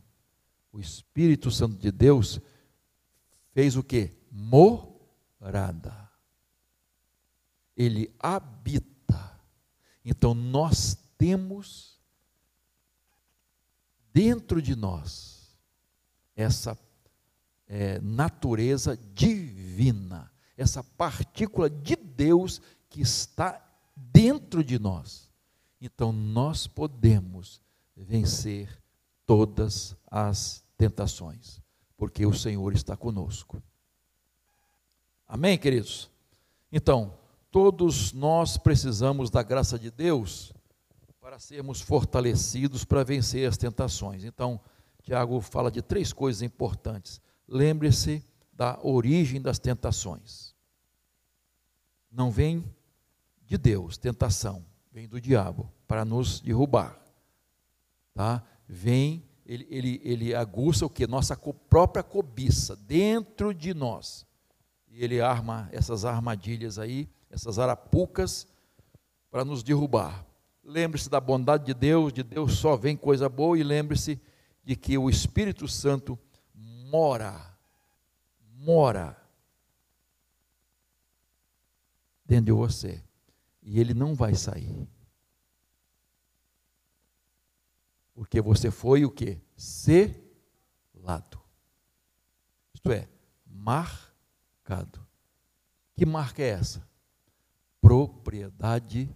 O 0.72 0.80
Espírito 0.80 1.50
Santo 1.50 1.76
de 1.76 1.90
Deus 1.90 2.40
fez 3.52 3.76
o 3.76 3.82
que? 3.82 4.12
Morada. 4.30 6.10
Ele 7.76 8.12
habita. 8.18 9.40
Então 10.04 10.34
nós 10.34 10.96
temos 11.16 12.00
dentro 14.12 14.60
de 14.60 14.74
nós 14.74 15.56
essa 16.34 16.76
é, 17.66 18.00
natureza 18.00 18.96
divina, 19.14 20.30
essa 20.56 20.82
partícula 20.82 21.70
de 21.70 21.94
Deus 21.94 22.60
que 22.88 23.00
está 23.00 23.64
dentro 23.94 24.64
de 24.64 24.78
nós. 24.78 25.30
Então 25.80 26.12
nós 26.12 26.66
podemos 26.66 27.62
vencer 28.04 28.80
todas 29.26 29.96
as 30.10 30.64
tentações, 30.76 31.60
porque 31.96 32.24
o 32.26 32.34
Senhor 32.34 32.72
está 32.72 32.96
conosco. 32.96 33.62
Amém, 35.26 35.56
queridos? 35.56 36.10
Então, 36.72 37.14
todos 37.50 38.12
nós 38.12 38.56
precisamos 38.56 39.30
da 39.30 39.42
graça 39.42 39.78
de 39.78 39.90
Deus 39.90 40.52
para 41.20 41.38
sermos 41.38 41.80
fortalecidos 41.80 42.84
para 42.84 43.04
vencer 43.04 43.48
as 43.48 43.56
tentações. 43.56 44.24
Então, 44.24 44.60
Tiago 45.02 45.40
fala 45.40 45.70
de 45.70 45.80
três 45.80 46.12
coisas 46.12 46.42
importantes. 46.42 47.20
Lembre-se 47.46 48.24
da 48.52 48.78
origem 48.82 49.40
das 49.40 49.58
tentações. 49.58 50.54
Não 52.10 52.30
vem 52.30 52.64
de 53.46 53.56
Deus, 53.56 53.96
tentação, 53.96 54.64
vem 54.92 55.08
do 55.08 55.20
diabo 55.20 55.72
para 55.86 56.04
nos 56.04 56.40
derrubar. 56.40 56.99
Tá? 58.14 58.42
Vem, 58.68 59.24
ele, 59.46 59.66
ele, 59.70 60.00
ele 60.04 60.34
aguça 60.34 60.86
o 60.86 60.90
que? 60.90 61.06
Nossa 61.06 61.36
própria 61.36 62.02
cobiça 62.02 62.76
dentro 62.76 63.54
de 63.54 63.74
nós. 63.74 64.26
E 64.88 65.02
ele 65.02 65.20
arma 65.20 65.68
essas 65.72 66.04
armadilhas 66.04 66.78
aí, 66.78 67.08
essas 67.30 67.58
arapucas, 67.58 68.46
para 69.30 69.44
nos 69.44 69.62
derrubar. 69.62 70.26
Lembre-se 70.62 71.08
da 71.08 71.20
bondade 71.20 71.64
de 71.64 71.74
Deus, 71.74 72.12
de 72.12 72.22
Deus 72.22 72.58
só 72.58 72.76
vem 72.76 72.96
coisa 72.96 73.28
boa, 73.28 73.58
e 73.58 73.62
lembre-se 73.62 74.20
de 74.64 74.76
que 74.76 74.98
o 74.98 75.08
Espírito 75.08 75.66
Santo 75.66 76.18
mora, 76.54 77.56
mora 78.40 79.16
dentro 82.24 82.46
de 82.46 82.52
você. 82.52 83.02
E 83.62 83.80
ele 83.80 83.94
não 83.94 84.14
vai 84.14 84.34
sair. 84.34 84.88
Porque 88.20 88.38
você 88.38 88.70
foi 88.70 89.02
o 89.02 89.10
que? 89.10 89.40
Selado. 89.56 91.40
Isto 92.74 92.92
é, 92.92 93.08
marcado. 93.46 95.00
Que 95.96 96.04
marca 96.04 96.42
é 96.42 96.48
essa? 96.48 96.86
Propriedade 97.80 99.08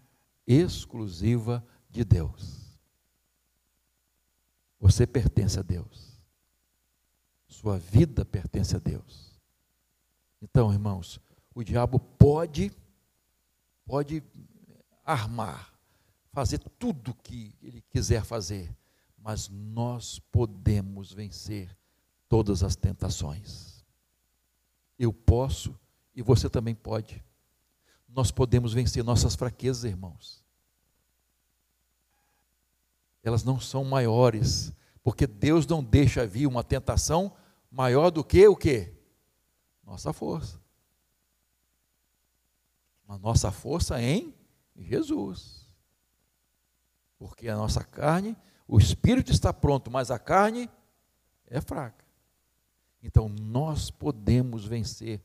exclusiva 0.46 1.62
de 1.90 2.02
Deus. 2.02 2.80
Você 4.80 5.06
pertence 5.06 5.58
a 5.58 5.62
Deus. 5.62 6.18
Sua 7.46 7.78
vida 7.78 8.24
pertence 8.24 8.74
a 8.74 8.78
Deus. 8.78 9.38
Então, 10.40 10.72
irmãos, 10.72 11.20
o 11.54 11.62
diabo 11.62 12.00
pode 12.00 12.72
pode 13.84 14.24
armar, 15.04 15.78
fazer 16.32 16.56
tudo 16.78 17.10
o 17.10 17.14
que 17.14 17.54
ele 17.60 17.82
quiser 17.90 18.24
fazer, 18.24 18.74
mas 19.24 19.48
nós 19.48 20.20
podemos 20.30 21.12
vencer 21.12 21.76
todas 22.28 22.62
as 22.62 22.76
tentações. 22.76 23.84
Eu 24.96 25.12
posso 25.12 25.74
e 26.14 26.22
você 26.22 26.48
também 26.48 26.76
pode 26.76 27.24
nós 28.14 28.30
podemos 28.30 28.72
vencer 28.72 29.02
nossas 29.02 29.34
fraquezas, 29.34 29.84
irmãos. 29.84 30.42
Elas 33.22 33.42
não 33.42 33.58
são 33.58 33.84
maiores, 33.84 34.72
porque 35.02 35.26
Deus 35.26 35.66
não 35.66 35.82
deixa 35.82 36.26
vir 36.26 36.46
uma 36.46 36.62
tentação 36.62 37.34
maior 37.70 38.10
do 38.10 38.22
que 38.22 38.46
o 38.46 38.54
que? 38.54 38.94
Nossa 39.82 40.12
força. 40.12 40.60
A 43.08 43.18
nossa 43.18 43.50
força 43.50 44.00
em 44.00 44.32
Jesus. 44.76 45.66
Porque 47.18 47.48
a 47.48 47.56
nossa 47.56 47.82
carne, 47.82 48.36
o 48.66 48.78
espírito 48.78 49.30
está 49.30 49.52
pronto, 49.52 49.90
mas 49.90 50.10
a 50.10 50.18
carne 50.18 50.70
é 51.46 51.60
fraca. 51.60 52.04
Então 53.02 53.28
nós 53.28 53.90
podemos 53.90 54.64
vencer 54.64 55.22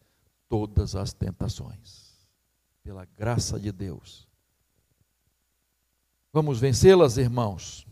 todas 0.50 0.96
as 0.96 1.14
tentações 1.14 2.28
pela 2.84 3.06
graça 3.06 3.60
de 3.60 3.72
Deus. 3.72 4.28
Vamos 6.34 6.60
vencê-las, 6.60 7.18
irmãos? 7.18 7.88